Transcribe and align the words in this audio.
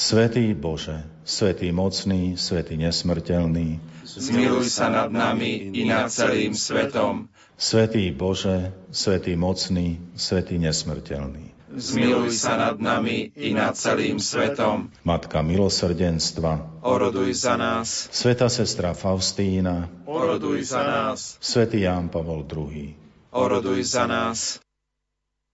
Svetý 0.00 0.56
Bože, 0.56 1.04
Svetý 1.28 1.76
mocný, 1.76 2.32
Svetý 2.40 2.80
nesmrteľný, 2.80 3.76
zmiluj 4.00 4.72
sa 4.72 4.88
nad 4.88 5.12
nami 5.12 5.76
i 5.76 5.84
nad 5.84 6.08
celým 6.08 6.56
svetom. 6.56 7.28
Svetý 7.60 8.08
Bože, 8.08 8.72
Svetý 8.88 9.36
mocný, 9.36 10.00
Svetý 10.16 10.56
nesmrteľný. 10.56 11.52
Zmiluj 11.76 12.32
sa 12.32 12.56
nad 12.56 12.80
nami 12.80 13.28
i 13.36 13.52
nad 13.52 13.76
celým 13.76 14.16
svetom. 14.16 14.88
Matka 15.04 15.44
milosrdenstva, 15.44 16.80
oroduj 16.80 17.36
za 17.36 17.60
nás. 17.60 18.08
Sveta 18.08 18.48
sestra 18.48 18.96
Faustína, 18.96 19.92
oroduj 20.08 20.64
za 20.64 20.80
nás. 20.80 21.36
Svetý 21.44 21.84
Ján 21.84 22.08
Pavol 22.08 22.48
II, 22.48 22.96
oroduj 23.36 23.84
za 23.84 24.08
nás. 24.08 24.64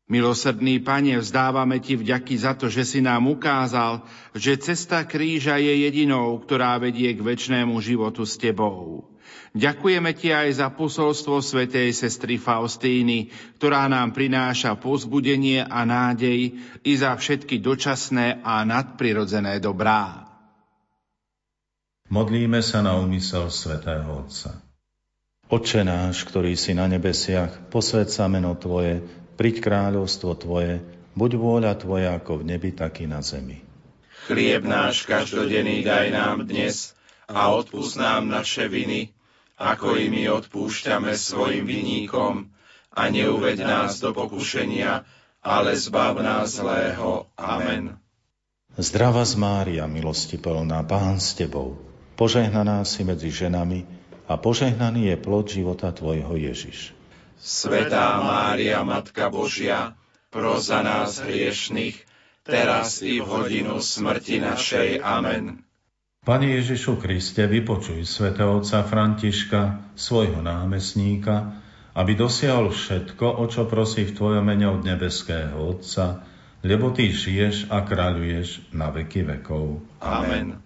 Milosrdný 0.06 0.78
Pane, 0.86 1.18
vzdávame 1.18 1.82
Ti 1.82 1.98
vďaky 1.98 2.34
za 2.38 2.54
to, 2.54 2.70
že 2.70 2.86
si 2.86 3.02
nám 3.02 3.26
ukázal, 3.26 4.06
že 4.38 4.54
cesta 4.54 5.02
kríža 5.02 5.58
je 5.58 5.82
jedinou, 5.82 6.38
ktorá 6.38 6.78
vedie 6.78 7.10
k 7.10 7.26
väčšnému 7.26 7.74
životu 7.82 8.22
s 8.22 8.38
Tebou. 8.38 9.10
Ďakujeme 9.58 10.14
Ti 10.14 10.46
aj 10.46 10.62
za 10.62 10.68
posolstvo 10.70 11.42
svätej 11.42 11.90
sestry 11.90 12.38
Faustíny, 12.38 13.34
ktorá 13.58 13.90
nám 13.90 14.14
prináša 14.14 14.78
pozbudenie 14.78 15.66
a 15.66 15.82
nádej 15.82 16.54
i 16.86 16.92
za 16.94 17.10
všetky 17.18 17.58
dočasné 17.58 18.46
a 18.46 18.62
nadprirodzené 18.62 19.58
dobrá. 19.58 20.22
Modlíme 22.06 22.62
sa 22.62 22.78
na 22.78 22.94
úmysel 22.94 23.50
svätého 23.50 24.06
Otca. 24.22 24.62
Oče 25.50 25.82
náš, 25.82 26.22
ktorý 26.30 26.54
si 26.54 26.78
na 26.78 26.86
nebesiach, 26.86 27.70
posved 27.74 28.06
meno 28.30 28.54
Tvoje, 28.54 29.25
Priď 29.36 29.60
kráľovstvo 29.60 30.32
Tvoje, 30.40 30.80
buď 31.12 31.30
vôľa 31.36 31.76
Tvoja 31.76 32.16
ako 32.16 32.40
v 32.40 32.56
nebi, 32.56 32.72
tak 32.72 33.04
i 33.04 33.06
na 33.06 33.20
zemi. 33.20 33.60
Chlieb 34.24 34.64
náš 34.64 35.04
každodenný 35.04 35.84
daj 35.84 36.08
nám 36.08 36.48
dnes 36.48 36.96
a 37.28 37.52
odpúsť 37.52 38.00
nám 38.00 38.32
naše 38.32 38.66
viny, 38.66 39.12
ako 39.60 40.00
i 40.00 40.08
my 40.08 40.32
odpúšťame 40.40 41.12
svojim 41.12 41.68
viníkom 41.68 42.48
a 42.96 43.02
neuveď 43.12 43.60
nás 43.60 44.00
do 44.00 44.16
pokušenia, 44.16 45.04
ale 45.44 45.76
zbav 45.76 46.16
nás 46.24 46.56
zlého. 46.56 47.28
Amen. 47.36 48.00
Zdrava 48.80 49.24
z 49.28 49.36
Mária, 49.36 49.84
milosti 49.84 50.40
plná, 50.40 50.80
Pán 50.88 51.20
s 51.20 51.36
Tebou, 51.36 51.76
požehnaná 52.16 52.88
si 52.88 53.04
medzi 53.04 53.28
ženami 53.28 53.84
a 54.24 54.40
požehnaný 54.40 55.12
je 55.12 55.16
plod 55.20 55.44
života 55.52 55.92
Tvojho 55.92 56.40
Ježiš. 56.40 56.95
Svetá 57.36 58.20
Mária, 58.20 58.80
Matka 58.82 59.28
Božia, 59.28 59.92
pro 60.32 60.60
za 60.60 60.80
nás 60.80 61.20
hriešných, 61.20 61.96
teraz 62.44 63.00
i 63.04 63.20
v 63.20 63.26
hodinu 63.28 63.80
smrti 63.80 64.40
našej. 64.40 65.00
Amen. 65.04 65.64
Pane 66.26 66.58
Ježišu 66.58 66.98
Kriste, 66.98 67.46
vypočuj 67.46 68.02
svätého 68.02 68.58
otca 68.58 68.82
Františka, 68.82 69.94
svojho 69.94 70.42
námestníka, 70.42 71.62
aby 71.96 72.12
dosiahol 72.12 72.68
všetko, 72.74 73.40
o 73.40 73.44
čo 73.48 73.64
prosí 73.64 74.04
v 74.04 74.12
Tvojom 74.12 74.44
mene 74.44 74.68
od 74.68 74.84
nebeského 74.84 75.56
Otca, 75.56 76.26
lebo 76.60 76.92
Ty 76.92 77.08
žiješ 77.08 77.72
a 77.72 77.80
kráľuješ 77.80 78.74
na 78.76 78.92
veky 78.92 79.24
vekov. 79.24 79.80
Amen. 80.04 80.60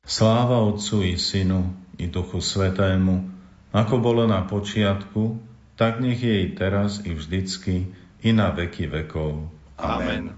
Sláva 0.00 0.64
Otcu 0.64 1.04
i 1.04 1.20
Synu 1.20 1.76
i 2.00 2.08
Duchu 2.08 2.40
Svetému, 2.40 3.28
ako 3.76 3.94
bolo 4.00 4.24
na 4.24 4.40
počiatku, 4.48 5.49
tak 5.80 6.04
nech 6.04 6.20
je 6.20 6.44
i 6.44 6.48
teraz, 6.52 7.00
i 7.08 7.16
vždycky, 7.16 7.88
i 8.20 8.36
na 8.36 8.52
veky 8.52 8.84
vekov. 8.84 9.48
Amen. 9.80 10.36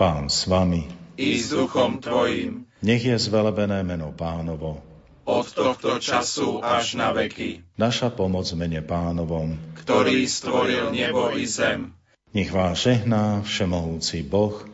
Pán 0.00 0.32
s 0.32 0.48
vami. 0.48 0.88
I 1.20 1.36
s 1.36 1.52
duchom 1.52 2.00
tvojim. 2.00 2.64
Nech 2.80 3.04
je 3.04 3.12
zvelebené 3.20 3.84
meno 3.84 4.08
pánovo. 4.16 4.80
Od 5.28 5.46
tohto 5.52 6.00
času 6.00 6.64
až 6.64 6.96
na 6.96 7.12
veky. 7.12 7.60
Naša 7.76 8.08
pomoc 8.08 8.48
mene 8.56 8.80
pánovom. 8.80 9.60
Ktorý 9.84 10.24
stvoril 10.24 10.88
nebo 10.88 11.28
i 11.36 11.44
zem. 11.44 11.92
Nech 12.32 12.48
vás 12.48 12.80
žehná 12.80 13.44
všemohúci 13.44 14.24
Boh, 14.24 14.64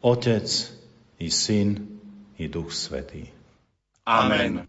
Otec 0.00 0.48
i 1.20 1.28
Syn 1.28 2.00
i 2.40 2.48
Duch 2.48 2.72
Svetý. 2.72 3.28
Amen. 4.08 4.64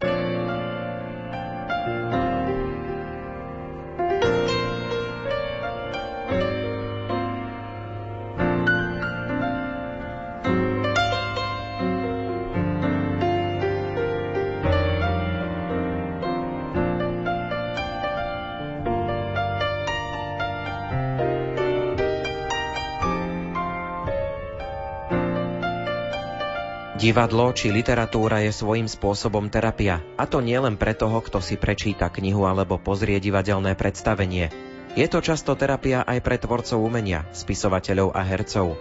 Divadlo 27.06 27.54
či 27.54 27.70
literatúra 27.70 28.42
je 28.42 28.50
svojím 28.50 28.90
spôsobom 28.90 29.46
terapia, 29.46 30.02
a 30.18 30.26
to 30.26 30.42
nielen 30.42 30.74
pre 30.74 30.90
toho, 30.90 31.22
kto 31.22 31.38
si 31.38 31.54
prečíta 31.54 32.10
knihu 32.10 32.50
alebo 32.50 32.82
pozrie 32.82 33.22
divadelné 33.22 33.78
predstavenie. 33.78 34.50
Je 34.98 35.06
to 35.06 35.22
často 35.22 35.54
terapia 35.54 36.02
aj 36.02 36.18
pre 36.18 36.34
tvorcov 36.34 36.82
umenia, 36.82 37.22
spisovateľov 37.30 38.10
a 38.10 38.26
hercov. 38.26 38.74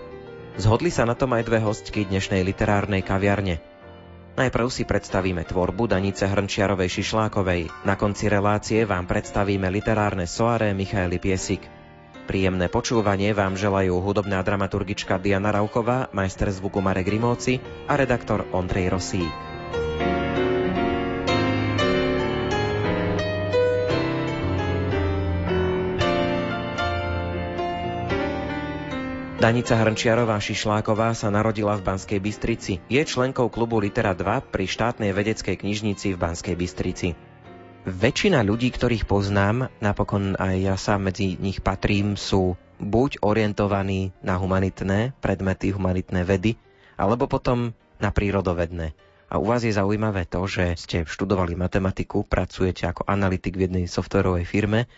Zhodli 0.58 0.90
sa 0.90 1.06
na 1.06 1.14
tom 1.14 1.38
aj 1.38 1.46
dve 1.46 1.62
hostky 1.62 2.10
dnešnej 2.10 2.42
literárnej 2.42 3.06
kaviarne. 3.06 3.62
Najprv 4.42 4.74
si 4.74 4.90
predstavíme 4.90 5.46
tvorbu 5.46 5.86
Danice 5.86 6.26
Hrnčiarovej 6.26 6.98
Šišlákovej. 6.98 7.86
Na 7.86 7.94
konci 7.94 8.26
relácie 8.26 8.90
vám 8.90 9.06
predstavíme 9.06 9.70
literárne 9.70 10.26
soaré 10.26 10.74
Michaely 10.74 11.22
Piesik. 11.22 11.75
Príjemné 12.26 12.74
počúvanie 12.74 13.38
vám 13.38 13.54
želajú 13.54 14.02
hudobná 14.02 14.42
dramaturgička 14.42 15.22
Diana 15.22 15.54
Rauchová, 15.54 16.10
majster 16.10 16.50
zvuku 16.50 16.82
Marek 16.82 17.06
Rimóci 17.06 17.62
a 17.86 17.94
redaktor 17.94 18.50
Ondrej 18.50 18.90
Rosík. 18.90 19.34
Danica 29.38 29.78
Hrnčiarová 29.78 30.42
Šišláková 30.42 31.14
sa 31.14 31.30
narodila 31.30 31.78
v 31.78 31.86
Banskej 31.86 32.18
Bystrici. 32.18 32.82
Je 32.90 33.06
členkou 33.06 33.54
klubu 33.54 33.78
Litera 33.78 34.18
2 34.18 34.42
pri 34.50 34.66
štátnej 34.66 35.14
vedeckej 35.14 35.62
knižnici 35.62 36.18
v 36.18 36.18
Banskej 36.18 36.58
Bystrici. 36.58 37.35
Väčšina 37.86 38.42
ľudí, 38.42 38.74
ktorých 38.74 39.06
poznám, 39.06 39.70
napokon 39.78 40.34
aj 40.42 40.56
ja 40.58 40.74
sa 40.74 40.98
medzi 40.98 41.38
nich 41.38 41.62
patrím, 41.62 42.18
sú 42.18 42.58
buď 42.82 43.22
orientovaní 43.22 44.10
na 44.26 44.42
humanitné 44.42 45.14
predmety, 45.22 45.70
humanitné 45.70 46.26
vedy, 46.26 46.58
alebo 46.98 47.30
potom 47.30 47.78
na 48.02 48.10
prírodovedné. 48.10 48.98
A 49.30 49.38
u 49.38 49.46
vás 49.46 49.62
je 49.62 49.70
zaujímavé 49.70 50.26
to, 50.26 50.50
že 50.50 50.82
ste 50.82 50.98
študovali 51.06 51.54
matematiku, 51.54 52.26
pracujete 52.26 52.90
ako 52.90 53.06
analytik 53.06 53.54
v 53.54 53.70
jednej 53.70 53.86
softwarovej 53.86 54.50
firme 54.50 54.90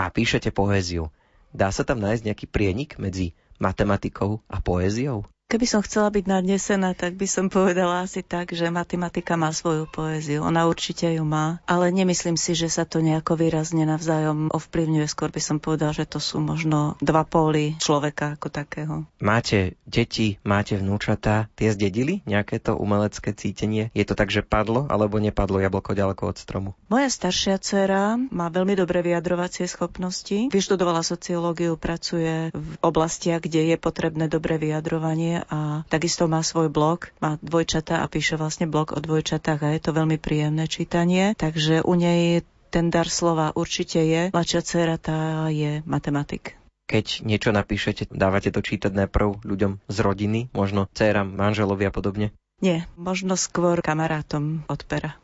a 0.00 0.08
píšete 0.08 0.48
poéziu. 0.48 1.12
Dá 1.52 1.68
sa 1.68 1.84
tam 1.84 2.00
nájsť 2.00 2.24
nejaký 2.24 2.46
prienik 2.48 2.96
medzi 2.96 3.36
matematikou 3.60 4.40
a 4.48 4.64
poéziou? 4.64 5.28
Keby 5.50 5.66
som 5.66 5.82
chcela 5.82 6.14
byť 6.14 6.30
nadnesená, 6.30 6.94
tak 6.94 7.18
by 7.18 7.26
som 7.26 7.50
povedala 7.50 8.06
asi 8.06 8.22
tak, 8.22 8.54
že 8.54 8.70
matematika 8.70 9.34
má 9.34 9.50
svoju 9.50 9.90
poéziu. 9.90 10.46
Ona 10.46 10.70
určite 10.70 11.10
ju 11.10 11.26
má, 11.26 11.58
ale 11.66 11.90
nemyslím 11.90 12.38
si, 12.38 12.54
že 12.54 12.70
sa 12.70 12.86
to 12.86 13.02
nejako 13.02 13.34
výrazne 13.34 13.82
navzájom 13.82 14.54
ovplyvňuje. 14.54 15.10
Skôr 15.10 15.34
by 15.34 15.42
som 15.42 15.58
povedala, 15.58 15.90
že 15.90 16.06
to 16.06 16.22
sú 16.22 16.38
možno 16.38 16.94
dva 17.02 17.26
póly 17.26 17.74
človeka 17.82 18.38
ako 18.38 18.46
takého. 18.46 18.94
Máte 19.18 19.74
deti, 19.90 20.38
máte 20.46 20.78
vnúčatá, 20.78 21.50
tie 21.58 21.74
zdedili 21.74 22.22
nejaké 22.30 22.62
to 22.62 22.78
umelecké 22.78 23.34
cítenie? 23.34 23.90
Je 23.90 24.06
to 24.06 24.14
tak, 24.14 24.30
že 24.30 24.46
padlo 24.46 24.86
alebo 24.86 25.18
nepadlo 25.18 25.58
jablko 25.58 25.98
ďaleko 25.98 26.30
od 26.30 26.36
stromu? 26.38 26.70
Moja 26.86 27.10
staršia 27.10 27.58
dcera 27.58 28.14
má 28.30 28.54
veľmi 28.54 28.78
dobré 28.78 29.02
vyjadrovacie 29.02 29.66
schopnosti. 29.66 30.46
Vyštudovala 30.54 31.02
sociológiu, 31.02 31.74
pracuje 31.74 32.54
v 32.54 32.70
oblastiach, 32.86 33.42
kde 33.42 33.74
je 33.74 33.76
potrebné 33.82 34.30
dobré 34.30 34.54
vyjadrovanie 34.54 35.39
a 35.48 35.88
takisto 35.88 36.28
má 36.28 36.44
svoj 36.44 36.68
blog, 36.68 37.14
má 37.22 37.40
dvojčata 37.40 38.02
a 38.02 38.10
píše 38.10 38.36
vlastne 38.36 38.68
blog 38.68 38.92
o 38.92 39.00
dvojčatách 39.00 39.60
a 39.64 39.72
je 39.72 39.80
to 39.80 39.96
veľmi 39.96 40.20
príjemné 40.20 40.68
čítanie, 40.68 41.32
takže 41.38 41.80
u 41.86 41.94
nej 41.96 42.44
ten 42.70 42.92
dar 42.92 43.10
slova 43.10 43.50
určite 43.54 43.98
je. 43.98 44.22
Mladšia 44.30 44.60
dcera 44.62 44.96
tá 45.00 45.50
je 45.50 45.82
matematik. 45.84 46.54
Keď 46.90 47.22
niečo 47.22 47.54
napíšete, 47.54 48.10
dávate 48.10 48.50
to 48.50 48.62
čítať 48.62 48.90
najprv 48.90 49.46
ľuďom 49.46 49.78
z 49.86 49.96
rodiny, 50.02 50.50
možno 50.50 50.90
dcerám, 50.90 51.30
manželovi 51.30 51.86
a 51.86 51.94
podobne? 51.94 52.34
Nie, 52.58 52.90
možno 52.98 53.38
skôr 53.38 53.78
kamarátom 53.78 54.66
od 54.66 54.80
pera. 54.84 55.14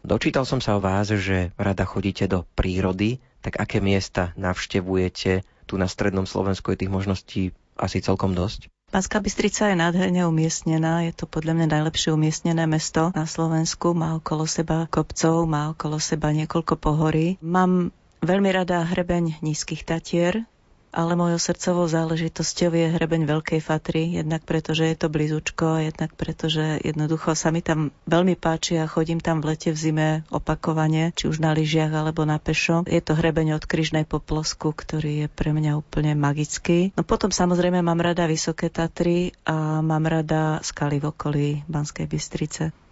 Dočítal 0.00 0.48
som 0.48 0.64
sa 0.64 0.78
o 0.78 0.80
vás, 0.80 1.12
že 1.12 1.52
rada 1.60 1.84
chodíte 1.84 2.24
do 2.24 2.48
prírody, 2.56 3.20
tak 3.44 3.60
aké 3.60 3.84
miesta 3.84 4.32
navštevujete? 4.38 5.44
Tu 5.68 5.74
na 5.76 5.86
strednom 5.86 6.24
Slovensku 6.24 6.72
je 6.72 6.80
tých 6.86 6.94
možností 6.94 7.42
asi 7.76 8.00
celkom 8.00 8.32
dosť. 8.32 8.72
Panská 8.90 9.22
Bystrica 9.22 9.70
je 9.70 9.78
nádherne 9.78 10.26
umiestnená, 10.26 11.06
je 11.06 11.14
to 11.14 11.30
podľa 11.30 11.54
mňa 11.54 11.66
najlepšie 11.78 12.10
umiestnené 12.10 12.66
mesto 12.66 13.14
na 13.14 13.22
Slovensku, 13.22 13.94
má 13.94 14.18
okolo 14.18 14.50
seba 14.50 14.90
kopcov, 14.90 15.46
má 15.46 15.70
okolo 15.70 16.02
seba 16.02 16.34
niekoľko 16.34 16.74
pohorí. 16.74 17.38
Mám 17.38 17.94
veľmi 18.18 18.50
rada 18.50 18.82
hrebeň 18.82 19.38
nízkych 19.46 19.86
Tatier, 19.86 20.42
ale 20.90 21.14
mojou 21.14 21.38
srdcovou 21.38 21.86
záležitosťou 21.86 22.70
je 22.74 22.86
hrebeň 22.94 23.22
Veľkej 23.26 23.60
Fatry, 23.62 24.18
jednak 24.18 24.42
preto, 24.42 24.74
že 24.74 24.90
je 24.90 24.96
to 24.98 25.06
blízučko 25.06 25.86
jednak 25.86 26.10
preto, 26.18 26.50
že 26.50 26.82
jednoducho 26.82 27.38
sa 27.38 27.54
mi 27.54 27.62
tam 27.62 27.94
veľmi 28.10 28.34
páči 28.34 28.82
a 28.82 28.90
chodím 28.90 29.22
tam 29.22 29.38
v 29.38 29.54
lete, 29.54 29.70
v 29.70 29.78
zime 29.78 30.08
opakovane, 30.34 31.14
či 31.14 31.30
už 31.30 31.38
na 31.38 31.54
lyžiach 31.54 31.94
alebo 31.94 32.26
na 32.26 32.42
pešo. 32.42 32.82
Je 32.90 32.98
to 32.98 33.14
hrebeň 33.14 33.56
od 33.56 33.64
Kryžnej 33.64 34.02
poplosku, 34.02 34.74
ktorý 34.74 35.26
je 35.26 35.28
pre 35.30 35.54
mňa 35.54 35.78
úplne 35.78 36.18
magický. 36.18 36.90
No 36.98 37.06
potom 37.06 37.30
samozrejme 37.30 37.78
mám 37.80 38.02
rada 38.02 38.26
Vysoké 38.26 38.68
Tatry 38.68 39.30
a 39.46 39.80
mám 39.80 40.10
rada 40.10 40.58
skaly 40.66 40.98
v 40.98 41.08
okolí 41.14 41.48
Banskej 41.70 42.10
Bystrice 42.10 42.89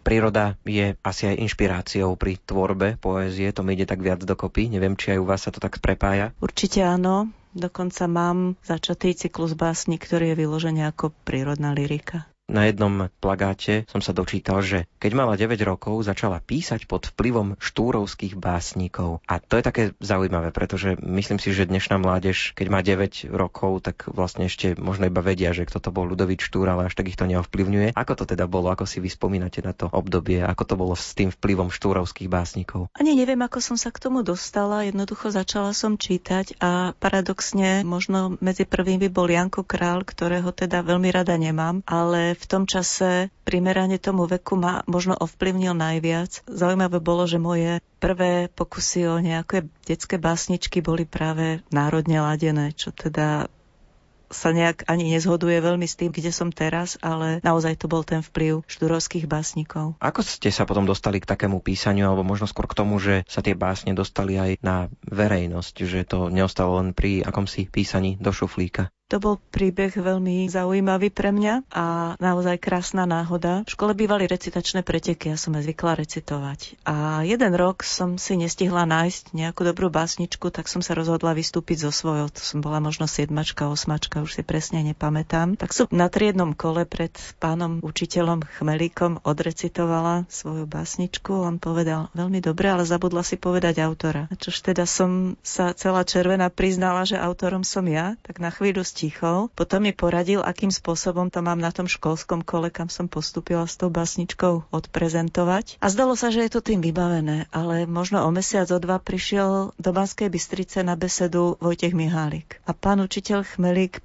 príroda 0.00 0.56
je 0.64 0.94
asi 1.00 1.22
aj 1.30 1.40
inšpiráciou 1.42 2.14
pri 2.14 2.38
tvorbe 2.40 2.96
poézie, 2.98 3.50
to 3.52 3.66
mi 3.66 3.74
ide 3.74 3.84
tak 3.84 4.00
viac 4.00 4.22
dokopy. 4.22 4.70
Neviem, 4.70 4.94
či 4.94 5.16
aj 5.16 5.18
u 5.20 5.26
vás 5.26 5.44
sa 5.44 5.50
to 5.50 5.58
tak 5.58 5.82
prepája. 5.82 6.32
Určite 6.38 6.84
áno. 6.84 7.32
Dokonca 7.58 8.04
mám 8.06 8.60
začatý 8.60 9.16
cyklus 9.16 9.56
básni, 9.56 9.96
ktorý 9.96 10.36
je 10.36 10.46
vyložený 10.46 10.84
ako 10.94 11.10
prírodná 11.24 11.72
lyrika. 11.72 12.28
Na 12.48 12.64
jednom 12.64 13.12
plagáte 13.20 13.84
som 13.92 14.00
sa 14.00 14.16
dočítal, 14.16 14.64
že 14.64 14.88
keď 14.96 15.12
mala 15.12 15.36
9 15.36 15.60
rokov, 15.68 16.00
začala 16.00 16.40
písať 16.40 16.88
pod 16.88 17.12
vplyvom 17.12 17.60
štúrovských 17.60 18.40
básnikov. 18.40 19.20
A 19.28 19.36
to 19.36 19.60
je 19.60 19.68
také 19.68 19.82
zaujímavé, 20.00 20.48
pretože 20.48 20.96
myslím 20.96 21.36
si, 21.36 21.52
že 21.52 21.68
dnešná 21.68 22.00
mládež, 22.00 22.56
keď 22.56 22.66
má 22.72 22.80
9 22.80 23.28
rokov, 23.28 23.84
tak 23.84 24.08
vlastne 24.08 24.48
ešte 24.48 24.80
možno 24.80 25.12
iba 25.12 25.20
vedia, 25.20 25.52
že 25.52 25.68
kto 25.68 25.76
to 25.76 25.92
bol 25.92 26.08
Ludovič 26.08 26.40
Štúr, 26.40 26.72
ale 26.72 26.88
až 26.88 26.96
tak 26.96 27.12
ich 27.12 27.20
to 27.20 27.28
neovplyvňuje. 27.28 27.92
Ako 27.92 28.16
to 28.16 28.24
teda 28.24 28.48
bolo? 28.48 28.72
Ako 28.72 28.88
si 28.88 29.04
vy 29.04 29.12
spomínate 29.12 29.60
na 29.60 29.76
to 29.76 29.92
obdobie? 29.92 30.40
Ako 30.40 30.64
to 30.64 30.80
bolo 30.80 30.96
s 30.96 31.12
tým 31.12 31.28
vplyvom 31.28 31.68
štúrovských 31.68 32.32
básnikov? 32.32 32.88
Ani 32.96 33.12
neviem, 33.12 33.44
ako 33.44 33.60
som 33.60 33.76
sa 33.76 33.92
k 33.92 34.00
tomu 34.00 34.24
dostala. 34.24 34.88
Jednoducho 34.88 35.28
začala 35.28 35.76
som 35.76 36.00
čítať 36.00 36.56
a 36.64 36.96
paradoxne 36.96 37.84
možno 37.84 38.40
medzi 38.40 38.64
prvými 38.64 39.12
bol 39.12 39.28
Janko 39.28 39.68
Král, 39.68 40.00
ktorého 40.00 40.48
teda 40.56 40.80
veľmi 40.80 41.12
rada 41.12 41.36
nemám, 41.36 41.84
ale 41.84 42.37
v 42.38 42.46
tom 42.46 42.64
čase 42.70 43.34
primerane 43.42 43.98
tomu 43.98 44.30
veku 44.30 44.54
ma 44.54 44.86
možno 44.86 45.18
ovplyvnil 45.18 45.74
najviac. 45.74 46.46
Zaujímavé 46.46 47.02
bolo, 47.02 47.26
že 47.26 47.42
moje 47.42 47.82
prvé 47.98 48.46
pokusy 48.46 49.10
o 49.10 49.18
nejaké 49.18 49.66
detské 49.82 50.22
básničky 50.22 50.78
boli 50.78 51.02
práve 51.02 51.66
národne 51.74 52.22
ladené, 52.22 52.70
čo 52.78 52.94
teda 52.94 53.50
sa 54.28 54.52
nejak 54.52 54.84
ani 54.84 55.08
nezhoduje 55.16 55.56
veľmi 55.58 55.88
s 55.88 55.96
tým, 55.96 56.12
kde 56.12 56.28
som 56.28 56.52
teraz, 56.52 57.00
ale 57.00 57.40
naozaj 57.40 57.80
to 57.80 57.88
bol 57.88 58.04
ten 58.04 58.20
vplyv 58.20 58.60
štúrovských 58.68 59.24
básnikov. 59.24 59.96
Ako 60.04 60.20
ste 60.20 60.52
sa 60.52 60.68
potom 60.68 60.84
dostali 60.84 61.18
k 61.18 61.28
takému 61.28 61.64
písaniu, 61.64 62.12
alebo 62.12 62.28
možno 62.28 62.44
skôr 62.44 62.68
k 62.68 62.76
tomu, 62.76 63.00
že 63.00 63.24
sa 63.24 63.40
tie 63.40 63.56
básne 63.56 63.96
dostali 63.96 64.36
aj 64.36 64.60
na 64.60 64.92
verejnosť, 65.08 65.74
že 65.88 66.04
to 66.04 66.28
neostalo 66.28 66.78
len 66.84 66.92
pri 66.92 67.24
akomsi 67.24 67.66
písaní 67.72 68.20
do 68.20 68.28
šuflíka? 68.28 68.92
To 69.08 69.24
bol 69.24 69.40
príbeh 69.40 69.88
veľmi 69.88 70.52
zaujímavý 70.52 71.08
pre 71.08 71.32
mňa 71.32 71.72
a 71.72 72.12
naozaj 72.20 72.60
krásna 72.60 73.08
náhoda. 73.08 73.64
V 73.64 73.72
škole 73.72 73.96
bývali 73.96 74.28
recitačné 74.28 74.84
preteky, 74.84 75.32
ja 75.32 75.40
som 75.40 75.56
aj 75.56 75.64
zvykla 75.64 75.96
recitovať. 75.96 76.76
A 76.84 77.24
jeden 77.24 77.56
rok 77.56 77.88
som 77.88 78.20
si 78.20 78.36
nestihla 78.36 78.84
nájsť 78.84 79.32
nejakú 79.32 79.64
dobrú 79.64 79.88
básničku, 79.88 80.52
tak 80.52 80.68
som 80.68 80.84
sa 80.84 80.92
rozhodla 80.92 81.32
vystúpiť 81.32 81.88
zo 81.88 81.90
svojho. 81.90 82.28
To 82.28 82.42
som 82.44 82.60
bola 82.60 82.84
možno 82.84 83.08
siedmačka, 83.08 83.72
osmačka, 83.72 84.20
už 84.20 84.36
si 84.36 84.42
presne 84.44 84.84
nepamätám. 84.84 85.56
Tak 85.56 85.72
som 85.72 85.88
na 85.88 86.12
triednom 86.12 86.52
kole 86.52 86.84
pred 86.84 87.16
pánom 87.40 87.80
učiteľom 87.80 88.44
Chmelíkom 88.60 89.24
odrecitovala 89.24 90.28
svoju 90.28 90.68
básničku. 90.68 91.32
On 91.32 91.56
povedal, 91.56 92.12
veľmi 92.12 92.44
dobre, 92.44 92.68
ale 92.68 92.84
zabudla 92.84 93.24
si 93.24 93.40
povedať 93.40 93.80
autora. 93.80 94.28
A 94.28 94.36
čož 94.36 94.60
teda 94.60 94.84
som 94.84 95.40
sa 95.40 95.72
celá 95.72 96.04
červená 96.04 96.52
priznala, 96.52 97.08
že 97.08 97.16
autorom 97.16 97.64
som 97.64 97.88
ja, 97.88 98.12
tak 98.20 98.36
na 98.36 98.52
chvíľu 98.52 98.84
stichol. 98.98 99.46
Potom 99.54 99.86
mi 99.86 99.94
poradil, 99.94 100.42
akým 100.42 100.74
spôsobom 100.74 101.30
to 101.30 101.38
mám 101.38 101.62
na 101.62 101.70
tom 101.70 101.86
školskom 101.86 102.42
kole, 102.42 102.74
kam 102.74 102.90
som 102.90 103.06
postupila 103.06 103.62
s 103.62 103.78
tou 103.78 103.94
basničkou 103.94 104.74
odprezentovať. 104.74 105.78
A 105.78 105.86
zdalo 105.86 106.18
sa, 106.18 106.34
že 106.34 106.42
je 106.42 106.58
to 106.58 106.66
tým 106.66 106.82
vybavené, 106.82 107.46
ale 107.54 107.86
možno 107.86 108.26
o 108.26 108.30
mesiac, 108.34 108.66
o 108.74 108.82
dva 108.82 108.98
prišiel 108.98 109.70
do 109.78 109.90
Banskej 109.94 110.26
Bystrice 110.26 110.82
na 110.82 110.98
besedu 110.98 111.54
Vojtech 111.62 111.94
Mihálik. 111.94 112.58
A 112.66 112.74
pán 112.74 112.98
učiteľ 112.98 113.46
Chmelík 113.46 114.02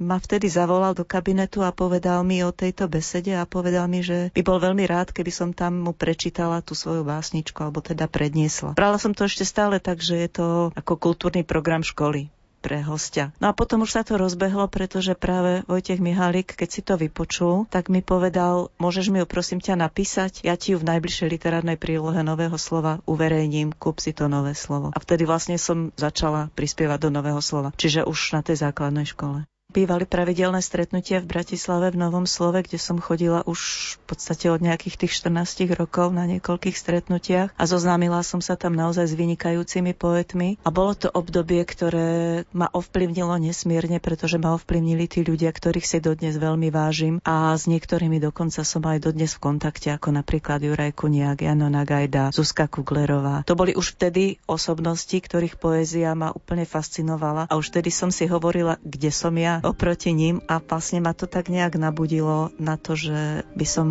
ma 0.00 0.16
vtedy 0.16 0.48
zavolal 0.48 0.96
do 0.96 1.04
kabinetu 1.04 1.60
a 1.60 1.76
povedal 1.76 2.24
mi 2.24 2.40
o 2.40 2.56
tejto 2.56 2.88
besede 2.88 3.36
a 3.36 3.44
povedal 3.44 3.84
mi, 3.84 4.00
že 4.00 4.32
by 4.32 4.40
bol 4.40 4.56
veľmi 4.56 4.88
rád, 4.88 5.12
keby 5.12 5.28
som 5.28 5.52
tam 5.52 5.84
mu 5.84 5.92
prečítala 5.92 6.64
tú 6.64 6.72
svoju 6.72 7.04
básničku, 7.04 7.60
alebo 7.60 7.84
teda 7.84 8.08
predniesla. 8.08 8.72
Brala 8.72 8.96
som 8.96 9.12
to 9.12 9.28
ešte 9.28 9.44
stále 9.44 9.76
tak, 9.76 10.00
že 10.00 10.16
je 10.24 10.28
to 10.32 10.46
ako 10.72 10.96
kultúrny 10.96 11.44
program 11.44 11.84
školy 11.84 12.32
pre 12.60 12.84
hostia. 12.84 13.32
No 13.40 13.50
a 13.50 13.56
potom 13.56 13.82
už 13.82 13.96
sa 13.96 14.02
to 14.04 14.20
rozbehlo, 14.20 14.68
pretože 14.68 15.16
práve 15.16 15.64
Vojtech 15.66 15.98
Mihálik, 15.98 16.52
keď 16.52 16.68
si 16.68 16.80
to 16.84 17.00
vypočul, 17.00 17.64
tak 17.72 17.88
mi 17.88 18.04
povedal, 18.04 18.68
môžeš 18.76 19.08
mi 19.08 19.24
ju 19.24 19.26
prosím 19.26 19.64
ťa 19.64 19.80
napísať, 19.80 20.44
ja 20.44 20.54
ti 20.60 20.76
ju 20.76 20.78
v 20.78 20.88
najbližšej 20.92 21.28
literárnej 21.32 21.80
prílohe 21.80 22.20
nového 22.20 22.60
slova 22.60 23.00
uverejním, 23.08 23.72
kúp 23.72 23.98
si 23.98 24.12
to 24.12 24.28
nové 24.28 24.52
slovo. 24.52 24.92
A 24.92 24.98
vtedy 25.00 25.24
vlastne 25.24 25.56
som 25.56 25.90
začala 25.96 26.52
prispievať 26.52 27.08
do 27.08 27.10
nového 27.10 27.40
slova, 27.40 27.72
čiže 27.74 28.04
už 28.04 28.36
na 28.36 28.44
tej 28.44 28.60
základnej 28.60 29.08
škole. 29.08 29.48
Bývali 29.70 30.02
pravidelné 30.02 30.58
stretnutia 30.66 31.22
v 31.22 31.30
Bratislave 31.30 31.94
v 31.94 32.02
Novom 32.02 32.26
Slove, 32.26 32.66
kde 32.66 32.74
som 32.74 32.98
chodila 32.98 33.46
už 33.46 33.94
v 34.02 34.04
podstate 34.10 34.50
od 34.50 34.58
nejakých 34.58 35.06
tých 35.06 35.22
14 35.22 35.78
rokov 35.78 36.10
na 36.10 36.26
niekoľkých 36.26 36.74
stretnutiach 36.74 37.54
a 37.54 37.64
zoznámila 37.70 38.26
som 38.26 38.42
sa 38.42 38.58
tam 38.58 38.74
naozaj 38.74 39.06
s 39.06 39.14
vynikajúcimi 39.14 39.94
poetmi. 39.94 40.58
A 40.66 40.74
bolo 40.74 40.98
to 40.98 41.06
obdobie, 41.06 41.62
ktoré 41.62 42.42
ma 42.50 42.66
ovplyvnilo 42.66 43.38
nesmierne, 43.38 44.02
pretože 44.02 44.42
ma 44.42 44.58
ovplyvnili 44.58 45.06
tí 45.06 45.22
ľudia, 45.22 45.54
ktorých 45.54 45.86
si 45.86 46.02
dodnes 46.02 46.34
veľmi 46.34 46.74
vážim 46.74 47.22
a 47.22 47.54
s 47.54 47.70
niektorými 47.70 48.18
dokonca 48.18 48.66
som 48.66 48.82
aj 48.82 49.06
dodnes 49.06 49.38
v 49.38 49.54
kontakte, 49.54 49.94
ako 49.94 50.10
napríklad 50.10 50.66
Juraj 50.66 50.98
Kuniak, 50.98 51.46
Jano 51.46 51.70
Nagajda, 51.70 52.34
Zuzka 52.34 52.66
Kuglerová. 52.66 53.46
To 53.46 53.54
boli 53.54 53.78
už 53.78 53.94
vtedy 53.94 54.42
osobnosti, 54.50 55.14
ktorých 55.14 55.62
poézia 55.62 56.18
ma 56.18 56.34
úplne 56.34 56.66
fascinovala 56.66 57.46
a 57.46 57.54
už 57.54 57.70
vtedy 57.70 57.94
som 57.94 58.10
si 58.10 58.26
hovorila, 58.26 58.74
kde 58.82 59.14
som 59.14 59.30
ja, 59.38 59.59
oproti 59.62 60.12
ním 60.12 60.40
a 60.48 60.58
vlastne 60.60 61.00
ma 61.04 61.12
to 61.12 61.30
tak 61.30 61.48
nejak 61.52 61.76
nabudilo 61.76 62.52
na 62.60 62.76
to, 62.80 62.96
že 62.96 63.44
by 63.54 63.66
som 63.66 63.88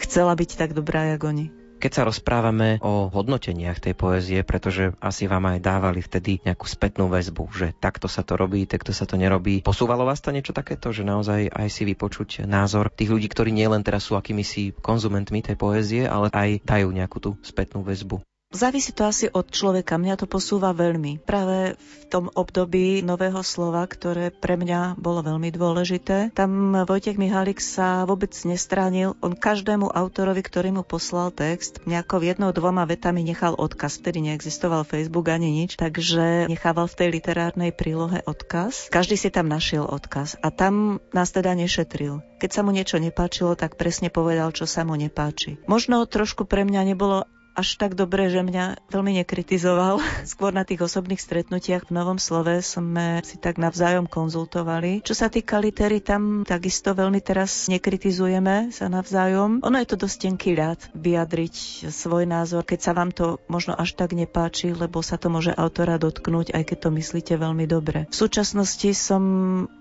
chcela 0.00 0.36
byť 0.36 0.50
tak 0.56 0.70
dobrá, 0.72 1.12
jak 1.12 1.22
oni. 1.24 1.58
Keď 1.78 1.92
sa 1.94 2.02
rozprávame 2.02 2.82
o 2.82 3.06
hodnoteniach 3.06 3.78
tej 3.78 3.94
poézie, 3.94 4.42
pretože 4.42 4.98
asi 4.98 5.30
vám 5.30 5.46
aj 5.46 5.62
dávali 5.62 6.02
vtedy 6.02 6.42
nejakú 6.42 6.66
spätnú 6.66 7.06
väzbu, 7.06 7.54
že 7.54 7.70
takto 7.78 8.10
sa 8.10 8.26
to 8.26 8.34
robí, 8.34 8.66
takto 8.66 8.90
sa 8.90 9.06
to 9.06 9.14
nerobí. 9.14 9.62
Posúvalo 9.62 10.02
vás 10.02 10.18
to 10.18 10.34
niečo 10.34 10.50
takéto, 10.50 10.90
že 10.90 11.06
naozaj 11.06 11.54
aj 11.54 11.68
si 11.70 11.86
vypočuť 11.86 12.50
názor 12.50 12.90
tých 12.90 13.14
ľudí, 13.14 13.30
ktorí 13.30 13.54
nielen 13.54 13.86
teraz 13.86 14.10
sú 14.10 14.18
akými 14.18 14.42
si 14.42 14.74
konzumentmi 14.74 15.38
tej 15.38 15.54
poézie, 15.54 16.02
ale 16.10 16.34
aj 16.34 16.66
dajú 16.66 16.90
nejakú 16.90 17.22
tú 17.22 17.30
spätnú 17.46 17.86
väzbu? 17.86 18.26
Závisí 18.48 18.96
to 18.96 19.04
asi 19.04 19.28
od 19.28 19.52
človeka. 19.52 20.00
Mňa 20.00 20.24
to 20.24 20.26
posúva 20.26 20.72
veľmi. 20.72 21.20
Práve 21.20 21.76
v 21.76 22.02
tom 22.08 22.32
období 22.32 23.04
nového 23.04 23.44
slova, 23.44 23.84
ktoré 23.84 24.32
pre 24.32 24.56
mňa 24.56 24.96
bolo 24.96 25.20
veľmi 25.20 25.52
dôležité, 25.52 26.32
tam 26.32 26.72
Vojtech 26.72 27.20
Mihálik 27.20 27.60
sa 27.60 28.08
vôbec 28.08 28.32
nestránil. 28.48 29.20
On 29.20 29.36
každému 29.36 29.92
autorovi, 29.92 30.40
ktorý 30.40 30.72
mu 30.72 30.80
poslal 30.80 31.28
text, 31.28 31.84
nejako 31.84 32.24
jednou, 32.24 32.48
dvoma 32.56 32.88
vetami 32.88 33.20
nechal 33.20 33.52
odkaz. 33.52 34.00
Vtedy 34.00 34.32
neexistoval 34.32 34.88
Facebook 34.88 35.28
ani 35.28 35.52
nič, 35.52 35.76
takže 35.76 36.48
nechával 36.48 36.88
v 36.88 37.04
tej 37.04 37.08
literárnej 37.20 37.76
prílohe 37.76 38.24
odkaz. 38.24 38.88
Každý 38.88 39.20
si 39.20 39.28
tam 39.28 39.52
našiel 39.52 39.84
odkaz 39.84 40.40
a 40.40 40.48
tam 40.48 41.04
nás 41.12 41.36
teda 41.36 41.52
nešetril. 41.52 42.24
Keď 42.40 42.48
sa 42.48 42.64
mu 42.64 42.72
niečo 42.72 42.96
nepáčilo, 42.96 43.60
tak 43.60 43.76
presne 43.76 44.08
povedal, 44.08 44.56
čo 44.56 44.64
sa 44.64 44.88
mu 44.88 44.96
nepáči. 44.96 45.60
Možno 45.68 46.00
trošku 46.08 46.48
pre 46.48 46.64
mňa 46.64 46.96
nebolo 46.96 47.28
až 47.58 47.74
tak 47.74 47.98
dobre, 47.98 48.30
že 48.30 48.46
mňa 48.46 48.86
veľmi 48.94 49.18
nekritizoval. 49.18 49.98
Skôr 50.30 50.54
na 50.54 50.62
tých 50.62 50.86
osobných 50.86 51.18
stretnutiach 51.18 51.90
v 51.90 51.94
Novom 51.98 52.22
slove 52.22 52.62
sme 52.62 53.18
si 53.26 53.34
tak 53.42 53.58
navzájom 53.58 54.06
konzultovali. 54.06 55.02
Čo 55.02 55.18
sa 55.18 55.26
týka 55.26 55.58
litery, 55.58 55.98
tam 55.98 56.46
takisto 56.46 56.94
veľmi 56.94 57.18
teraz 57.18 57.66
nekritizujeme 57.66 58.70
sa 58.70 58.86
navzájom. 58.86 59.66
Ono 59.66 59.76
je 59.82 59.88
to 59.90 59.98
dosť 59.98 60.30
tenký 60.30 60.54
ľad 60.54 60.78
vyjadriť 60.94 61.88
svoj 61.90 62.30
názor, 62.30 62.62
keď 62.62 62.78
sa 62.78 62.92
vám 62.94 63.10
to 63.10 63.42
možno 63.50 63.74
až 63.74 63.98
tak 63.98 64.14
nepáči, 64.14 64.70
lebo 64.70 65.02
sa 65.02 65.18
to 65.18 65.26
môže 65.26 65.50
autora 65.50 65.98
dotknúť, 65.98 66.54
aj 66.54 66.62
keď 66.62 66.78
to 66.86 66.90
myslíte 66.94 67.34
veľmi 67.34 67.66
dobre. 67.66 68.06
V 68.06 68.16
súčasnosti 68.16 68.94
som 68.94 69.22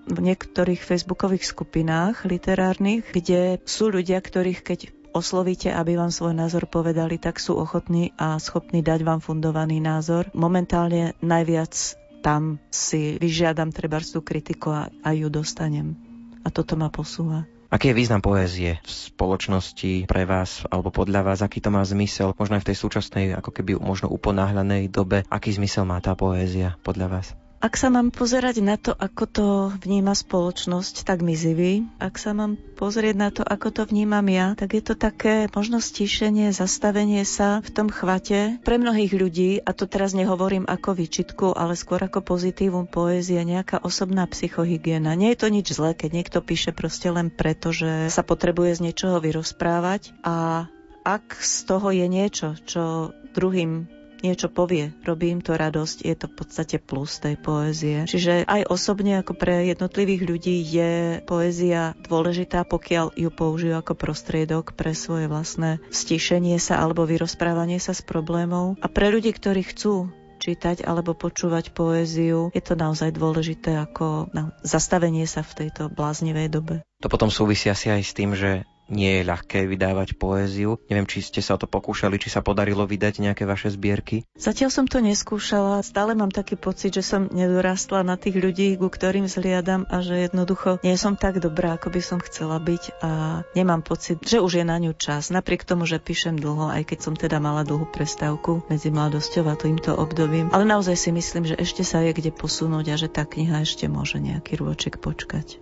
v 0.07 0.19
niektorých 0.23 0.81
facebookových 0.81 1.45
skupinách 1.45 2.25
literárnych, 2.25 3.05
kde 3.11 3.61
sú 3.67 3.91
ľudia, 3.93 4.17
ktorých 4.17 4.61
keď 4.65 4.79
oslovíte, 5.17 5.73
aby 5.73 5.97
vám 5.97 6.13
svoj 6.13 6.37
názor 6.37 6.69
povedali, 6.69 7.17
tak 7.17 7.41
sú 7.41 7.57
ochotní 7.57 8.13
a 8.21 8.37
schopní 8.37 8.85
dať 8.85 9.01
vám 9.01 9.19
fundovaný 9.19 9.81
názor. 9.81 10.29
Momentálne 10.37 11.17
najviac 11.19 11.73
tam 12.21 12.61
si 12.69 13.17
vyžiadam 13.17 13.73
treba 13.73 13.97
tú 14.01 14.21
kritiku 14.21 14.73
a, 14.73 14.93
a 15.01 15.09
ju 15.17 15.27
dostanem. 15.33 15.97
a 16.45 16.53
toto 16.53 16.79
ma 16.79 16.87
posúva. 16.87 17.43
Aký 17.67 17.91
je 17.91 17.99
význam 17.99 18.23
poézie 18.23 18.79
v 18.79 18.87
spoločnosti 18.87 20.07
pre 20.07 20.23
vás, 20.23 20.63
alebo 20.71 20.87
podľa 20.87 21.27
vás, 21.27 21.39
aký 21.43 21.59
to 21.59 21.67
má 21.67 21.83
zmysel, 21.83 22.31
možno 22.39 22.55
aj 22.55 22.63
v 22.63 22.69
tej 22.71 22.77
súčasnej, 22.79 23.25
ako 23.35 23.51
keby 23.51 23.75
možno 23.75 24.07
uponáhľanej 24.07 24.87
dobe, 24.87 25.27
aký 25.27 25.51
zmysel 25.51 25.83
má 25.83 25.99
tá 25.99 26.15
poézia 26.15 26.79
podľa 26.87 27.19
vás? 27.19 27.46
Ak 27.57 27.73
sa 27.73 27.89
mám 27.89 28.13
pozerať 28.13 28.61
na 28.61 28.77
to, 28.77 28.93
ako 28.93 29.23
to 29.25 29.47
vníma 29.81 30.13
spoločnosť, 30.13 31.01
tak 31.01 31.25
mizivý. 31.25 31.89
Ak 31.97 32.21
sa 32.21 32.37
mám 32.37 32.53
pozrieť 32.77 33.15
na 33.17 33.33
to, 33.33 33.41
ako 33.41 33.73
to 33.73 33.81
vnímam 33.89 34.29
ja, 34.29 34.53
tak 34.53 34.77
je 34.77 34.83
to 34.85 34.93
také 34.93 35.49
možno 35.49 35.81
stíšenie, 35.81 36.53
zastavenie 36.53 37.25
sa 37.25 37.65
v 37.65 37.69
tom 37.73 37.89
chvate. 37.89 38.61
Pre 38.61 38.77
mnohých 38.77 39.09
ľudí, 39.09 39.51
a 39.57 39.73
to 39.73 39.89
teraz 39.89 40.13
nehovorím 40.13 40.69
ako 40.69 41.01
výčitku, 41.01 41.57
ale 41.57 41.73
skôr 41.73 41.97
ako 41.97 42.21
pozitívum 42.21 42.85
poézie, 42.85 43.41
nejaká 43.41 43.81
osobná 43.81 44.29
psychohygiena. 44.29 45.17
Nie 45.17 45.33
je 45.33 45.41
to 45.41 45.47
nič 45.49 45.73
zlé, 45.73 45.97
keď 45.97 46.13
niekto 46.13 46.45
píše 46.45 46.77
proste 46.77 47.09
len 47.09 47.33
preto, 47.33 47.73
že 47.73 48.13
sa 48.13 48.21
potrebuje 48.21 48.77
z 48.77 48.83
niečoho 48.85 49.17
vyrozprávať 49.17 50.13
a 50.21 50.69
ak 51.01 51.41
z 51.41 51.55
toho 51.65 51.89
je 51.89 52.05
niečo, 52.05 52.53
čo 52.69 53.15
druhým 53.33 53.96
niečo 54.21 54.49
povie, 54.49 54.93
robí 55.05 55.29
im 55.29 55.41
to 55.41 55.53
radosť, 55.53 56.05
je 56.05 56.15
to 56.17 56.25
v 56.29 56.35
podstate 56.37 56.77
plus 56.81 57.21
tej 57.21 57.35
poézie. 57.37 58.05
Čiže 58.07 58.45
aj 58.45 58.69
osobne 58.69 59.21
ako 59.21 59.37
pre 59.37 59.69
jednotlivých 59.69 60.23
ľudí 60.25 60.57
je 60.61 60.93
poézia 61.25 61.93
dôležitá, 62.05 62.65
pokiaľ 62.65 63.17
ju 63.17 63.29
použijú 63.29 63.75
ako 63.77 63.93
prostriedok 63.97 64.73
pre 64.73 64.93
svoje 64.97 65.29
vlastné 65.29 65.81
stišenie 65.89 66.57
sa 66.57 66.81
alebo 66.81 67.05
vyrozprávanie 67.05 67.77
sa 67.77 67.93
s 67.93 68.01
problémov. 68.01 68.79
A 68.81 68.87
pre 68.89 69.09
ľudí, 69.13 69.33
ktorí 69.33 69.65
chcú 69.65 70.09
čítať 70.37 70.85
alebo 70.85 71.17
počúvať 71.17 71.73
poéziu, 71.73 72.53
je 72.53 72.61
to 72.61 72.77
naozaj 72.77 73.09
dôležité 73.09 73.73
ako 73.73 74.29
na 74.31 74.53
zastavenie 74.61 75.25
sa 75.25 75.41
v 75.41 75.65
tejto 75.65 75.89
bláznivej 75.89 76.47
dobe. 76.53 76.75
To 77.01 77.09
potom 77.09 77.33
súvisia 77.33 77.73
si 77.73 77.89
aj 77.89 78.01
s 78.05 78.13
tým, 78.13 78.37
že 78.37 78.63
nie 78.87 79.21
je 79.21 79.27
ľahké 79.27 79.67
vydávať 79.67 80.15
poéziu. 80.15 80.79
Neviem, 80.87 81.07
či 81.07 81.23
ste 81.23 81.43
sa 81.43 81.55
o 81.55 81.61
to 81.61 81.67
pokúšali, 81.67 82.19
či 82.19 82.31
sa 82.31 82.43
podarilo 82.43 82.87
vydať 82.87 83.23
nejaké 83.23 83.43
vaše 83.43 83.71
zbierky. 83.71 84.23
Zatiaľ 84.35 84.69
som 84.71 84.85
to 84.87 85.03
neskúšala. 85.03 85.83
Stále 85.83 86.15
mám 86.15 86.31
taký 86.31 86.55
pocit, 86.55 86.95
že 86.95 87.03
som 87.03 87.27
nedorastla 87.27 88.03
na 88.03 88.15
tých 88.15 88.39
ľudí, 88.39 88.79
ku 88.79 88.87
ktorým 88.87 89.27
zliadam 89.27 89.83
a 89.87 89.99
že 89.99 90.31
jednoducho 90.31 90.79
nie 90.81 90.95
som 90.95 91.19
tak 91.19 91.43
dobrá, 91.43 91.75
ako 91.75 91.91
by 91.93 92.01
som 92.01 92.19
chcela 92.23 92.57
byť 92.57 92.83
a 93.03 93.43
nemám 93.53 93.83
pocit, 93.83 94.23
že 94.23 94.39
už 94.39 94.63
je 94.63 94.65
na 94.65 94.79
ňu 94.79 94.95
čas. 94.95 95.29
Napriek 95.29 95.67
tomu, 95.67 95.83
že 95.83 95.99
píšem 95.99 96.39
dlho, 96.39 96.71
aj 96.71 96.87
keď 96.87 96.99
som 97.03 97.13
teda 97.13 97.43
mala 97.43 97.67
dlhú 97.67 97.89
prestávku 97.91 98.63
medzi 98.71 98.89
mladosťou 98.89 99.45
a 99.51 99.59
týmto 99.59 99.93
obdobím. 99.93 100.49
Ale 100.55 100.63
naozaj 100.63 100.95
si 100.95 101.09
myslím, 101.11 101.43
že 101.45 101.59
ešte 101.59 101.83
sa 101.83 101.99
je 102.01 102.15
kde 102.15 102.31
posunúť 102.31 102.85
a 102.93 102.95
že 102.95 103.07
tá 103.11 103.27
kniha 103.27 103.61
ešte 103.67 103.91
môže 103.91 104.21
nejaký 104.23 104.59
rôček 104.61 105.03
počkať. 105.03 105.59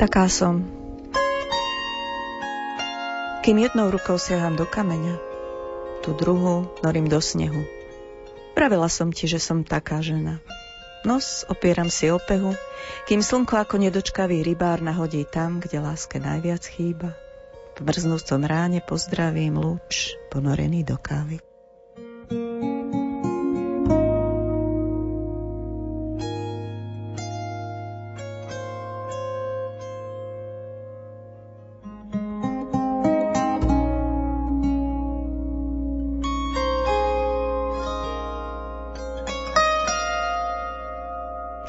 Taká 0.00 0.28
som. 0.30 0.64
Kým 3.42 3.58
jednou 3.58 3.90
rukou 3.90 4.16
siaham 4.16 4.54
do 4.54 4.64
kameňa, 4.64 5.18
tú 6.00 6.14
druhú 6.14 6.70
norím 6.80 7.10
do 7.10 7.18
snehu. 7.18 7.66
Pravila 8.54 8.86
som 8.86 9.10
ti, 9.10 9.26
že 9.26 9.42
som 9.42 9.66
taká 9.66 9.98
žena. 9.98 10.38
Nos 11.02 11.42
opieram 11.50 11.90
si 11.90 12.06
o 12.08 12.22
kým 13.10 13.20
slnko 13.20 13.58
ako 13.58 13.82
nedočkavý 13.82 14.46
rybár 14.46 14.78
nahodí 14.78 15.26
tam, 15.26 15.58
kde 15.58 15.82
láske 15.82 16.22
najviac 16.22 16.62
chýba. 16.62 17.18
V 17.74 17.82
mrznúcom 17.82 18.40
ráne 18.46 18.78
pozdravím 18.84 19.58
lúč, 19.58 20.14
ponorený 20.30 20.86
do 20.86 20.94
kávy. 20.94 21.51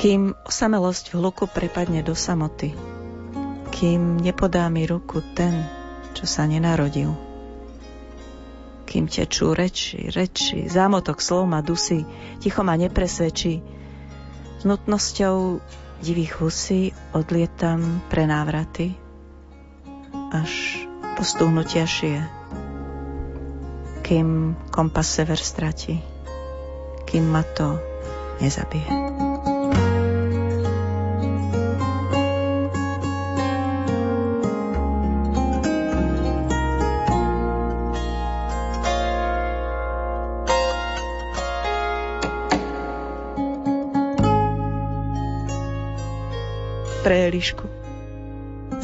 Kým 0.03 0.35
osamelosť 0.43 1.15
v 1.15 1.23
hluku 1.23 1.47
prepadne 1.47 2.03
do 2.03 2.11
samoty, 2.11 2.75
kým 3.71 4.19
nepodá 4.19 4.67
mi 4.67 4.83
ruku 4.83 5.23
ten, 5.31 5.63
čo 6.11 6.27
sa 6.27 6.43
nenarodil, 6.43 7.15
kým 8.83 9.07
tečú 9.07 9.55
reči, 9.55 10.11
reči, 10.11 10.67
zámotok 10.67 11.23
slov 11.23 11.47
ma 11.47 11.63
dusí, 11.63 12.03
ticho 12.43 12.67
ma 12.67 12.75
nepresvedčí, 12.75 13.63
s 14.59 14.63
nutnosťou 14.67 15.63
divých 16.03 16.35
husí 16.43 16.91
odlietam 17.15 18.03
pre 18.11 18.27
návraty, 18.27 18.99
až 20.35 20.83
po 21.15 21.23
stúhnutia 21.23 21.87
šie, 21.87 22.27
kým 24.03 24.59
kompas 24.67 25.07
sever 25.07 25.39
stratí, 25.39 26.03
kým 27.07 27.23
ma 27.23 27.47
to 27.55 27.79
nezabije. 28.43 29.32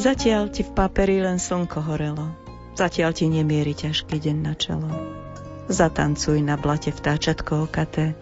Zatiaľ 0.00 0.48
ti 0.48 0.64
v 0.64 0.72
paperi 0.72 1.20
len 1.20 1.36
slnko 1.36 1.84
horelo, 1.84 2.32
zatiaľ 2.72 3.12
ti 3.12 3.28
nemierí 3.28 3.76
ťažký 3.76 4.16
deň 4.16 4.36
na 4.40 4.56
čelo. 4.56 4.88
Zatancuj 5.68 6.40
na 6.40 6.56
blate 6.56 6.88
vtáčatko 6.88 7.68
okaté, 7.68 8.16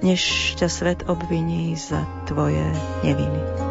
než 0.00 0.56
ťa 0.56 0.68
svet 0.72 1.04
obviní 1.04 1.76
za 1.76 2.00
tvoje 2.24 2.64
neviny. 3.04 3.67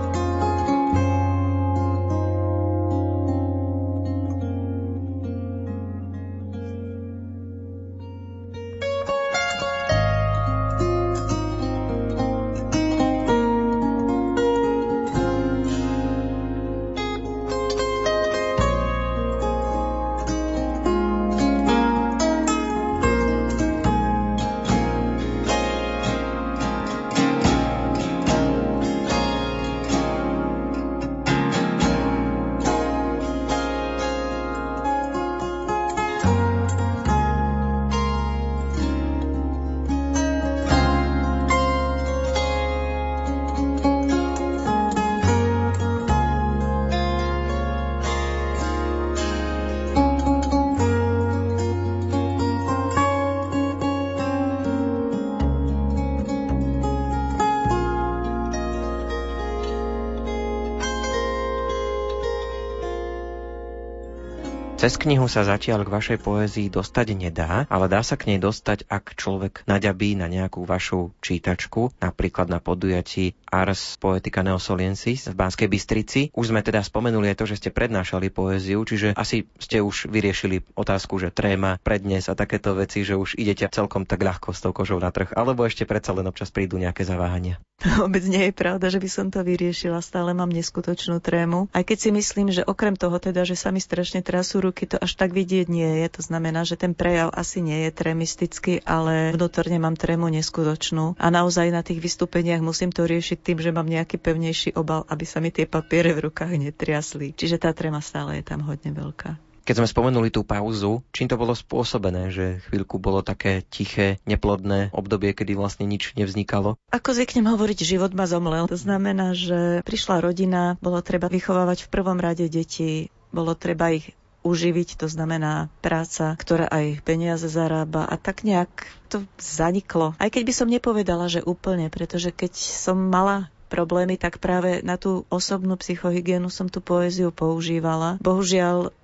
Cez 64.88 65.04
knihu 65.04 65.28
sa 65.28 65.44
zatiaľ 65.44 65.84
k 65.84 65.92
vašej 65.92 66.18
poézii 66.24 66.72
dostať 66.72 67.12
nedá, 67.12 67.68
ale 67.68 67.92
dá 67.92 68.00
sa 68.08 68.16
k 68.16 68.32
nej 68.32 68.40
dostať, 68.40 68.88
ak 68.88 69.20
človek 69.20 69.68
naďabí 69.68 70.16
na 70.16 70.32
nejakú 70.32 70.64
vašu 70.64 71.12
čítačku, 71.20 71.92
napríklad 72.00 72.48
na 72.48 72.64
podujatí 72.64 73.36
Ars 73.52 74.00
Poetica 74.00 74.48
Neosoliensis 74.48 75.28
v 75.28 75.36
Banskej 75.36 75.68
Bystrici. 75.68 76.22
Už 76.32 76.56
sme 76.56 76.64
teda 76.64 76.80
spomenuli 76.80 77.36
aj 77.36 77.44
to, 77.44 77.52
že 77.52 77.60
ste 77.60 77.76
prednášali 77.76 78.32
poéziu, 78.32 78.80
čiže 78.88 79.12
asi 79.20 79.52
ste 79.60 79.84
už 79.84 80.08
vyriešili 80.08 80.64
otázku, 80.80 81.20
že 81.20 81.36
tréma, 81.36 81.84
prednes 81.84 82.32
a 82.32 82.40
takéto 82.40 82.72
veci, 82.72 83.04
že 83.04 83.20
už 83.20 83.36
idete 83.36 83.68
celkom 83.68 84.08
tak 84.08 84.24
ľahko 84.24 84.56
s 84.56 84.64
tou 84.64 84.72
kožou 84.72 85.04
na 85.04 85.12
trh, 85.12 85.36
alebo 85.36 85.68
ešte 85.68 85.84
predsa 85.84 86.16
len 86.16 86.32
občas 86.32 86.48
prídu 86.48 86.80
nejaké 86.80 87.04
zaváhania. 87.04 87.60
Vôbec 88.02 88.26
nie 88.26 88.50
je 88.50 88.54
pravda, 88.58 88.90
že 88.90 88.98
by 88.98 89.10
som 89.12 89.28
to 89.30 89.46
vyriešila. 89.46 90.02
Stále 90.02 90.34
mám 90.34 90.50
neskutočnú 90.50 91.22
trému. 91.22 91.70
Aj 91.76 91.86
keď 91.86 91.98
si 91.98 92.10
myslím, 92.10 92.50
že 92.50 92.66
okrem 92.66 92.98
toho 92.98 93.22
teda, 93.22 93.46
že 93.46 93.54
sa 93.54 93.70
mi 93.70 93.78
strašne 93.78 94.26
trasú 94.26 94.58
roky 94.78 94.94
to 94.94 95.02
až 95.02 95.18
tak 95.18 95.34
vidieť 95.34 95.66
nie 95.74 96.06
je. 96.06 96.08
To 96.14 96.22
znamená, 96.22 96.62
že 96.62 96.78
ten 96.78 96.94
prejav 96.94 97.34
asi 97.34 97.66
nie 97.66 97.90
je 97.90 97.98
tremistický, 97.98 98.86
ale 98.86 99.34
vnútorne 99.34 99.82
mám 99.82 99.98
trému 99.98 100.30
neskutočnú. 100.30 101.18
A 101.18 101.34
naozaj 101.34 101.74
na 101.74 101.82
tých 101.82 101.98
vystúpeniach 101.98 102.62
musím 102.62 102.94
to 102.94 103.10
riešiť 103.10 103.42
tým, 103.42 103.58
že 103.58 103.74
mám 103.74 103.90
nejaký 103.90 104.22
pevnejší 104.22 104.78
obal, 104.78 105.02
aby 105.10 105.26
sa 105.26 105.42
mi 105.42 105.50
tie 105.50 105.66
papiere 105.66 106.14
v 106.14 106.30
rukách 106.30 106.54
netriasli. 106.62 107.34
Čiže 107.34 107.58
tá 107.58 107.74
tréma 107.74 108.06
stále 108.06 108.38
je 108.38 108.46
tam 108.46 108.62
hodne 108.62 108.94
veľká. 108.94 109.42
Keď 109.66 109.84
sme 109.84 109.90
spomenuli 109.90 110.30
tú 110.32 110.46
pauzu, 110.46 111.04
čím 111.12 111.28
to 111.28 111.36
bolo 111.36 111.52
spôsobené, 111.52 112.32
že 112.32 112.64
chvíľku 112.70 113.04
bolo 113.04 113.20
také 113.20 113.66
tiché, 113.68 114.16
neplodné 114.24 114.96
obdobie, 114.96 115.36
kedy 115.36 115.60
vlastne 115.60 115.84
nič 115.90 116.16
nevznikalo? 116.16 116.80
Ako 116.94 117.12
zvyknem 117.12 117.50
hovoriť, 117.52 117.84
život 117.84 118.16
ma 118.16 118.30
zomlel. 118.30 118.70
To 118.72 118.80
znamená, 118.80 119.36
že 119.36 119.84
prišla 119.84 120.24
rodina, 120.24 120.80
bolo 120.80 121.04
treba 121.04 121.28
vychovávať 121.28 121.84
v 121.84 121.92
prvom 121.92 122.16
rade 122.16 122.48
deti, 122.48 123.12
bolo 123.36 123.60
treba 123.60 123.92
ich 123.92 124.16
uživiť, 124.48 124.96
to 124.96 125.12
znamená 125.12 125.68
práca, 125.84 126.40
ktorá 126.40 126.72
aj 126.72 127.04
peniaze 127.04 127.52
zarába 127.52 128.08
a 128.08 128.16
tak 128.16 128.48
nejak 128.48 128.72
to 129.12 129.28
zaniklo. 129.36 130.16
Aj 130.16 130.32
keď 130.32 130.44
by 130.48 130.54
som 130.56 130.72
nepovedala, 130.72 131.28
že 131.28 131.44
úplne, 131.44 131.92
pretože 131.92 132.32
keď 132.32 132.56
som 132.56 132.96
mala 132.96 133.52
problémy, 133.68 134.16
tak 134.16 134.40
práve 134.40 134.80
na 134.82 134.96
tú 134.96 135.28
osobnú 135.28 135.76
psychohygienu 135.76 136.48
som 136.48 136.72
tú 136.72 136.80
poéziu 136.80 137.36
používala. 137.36 138.16
Bohužiaľ, 138.24 138.96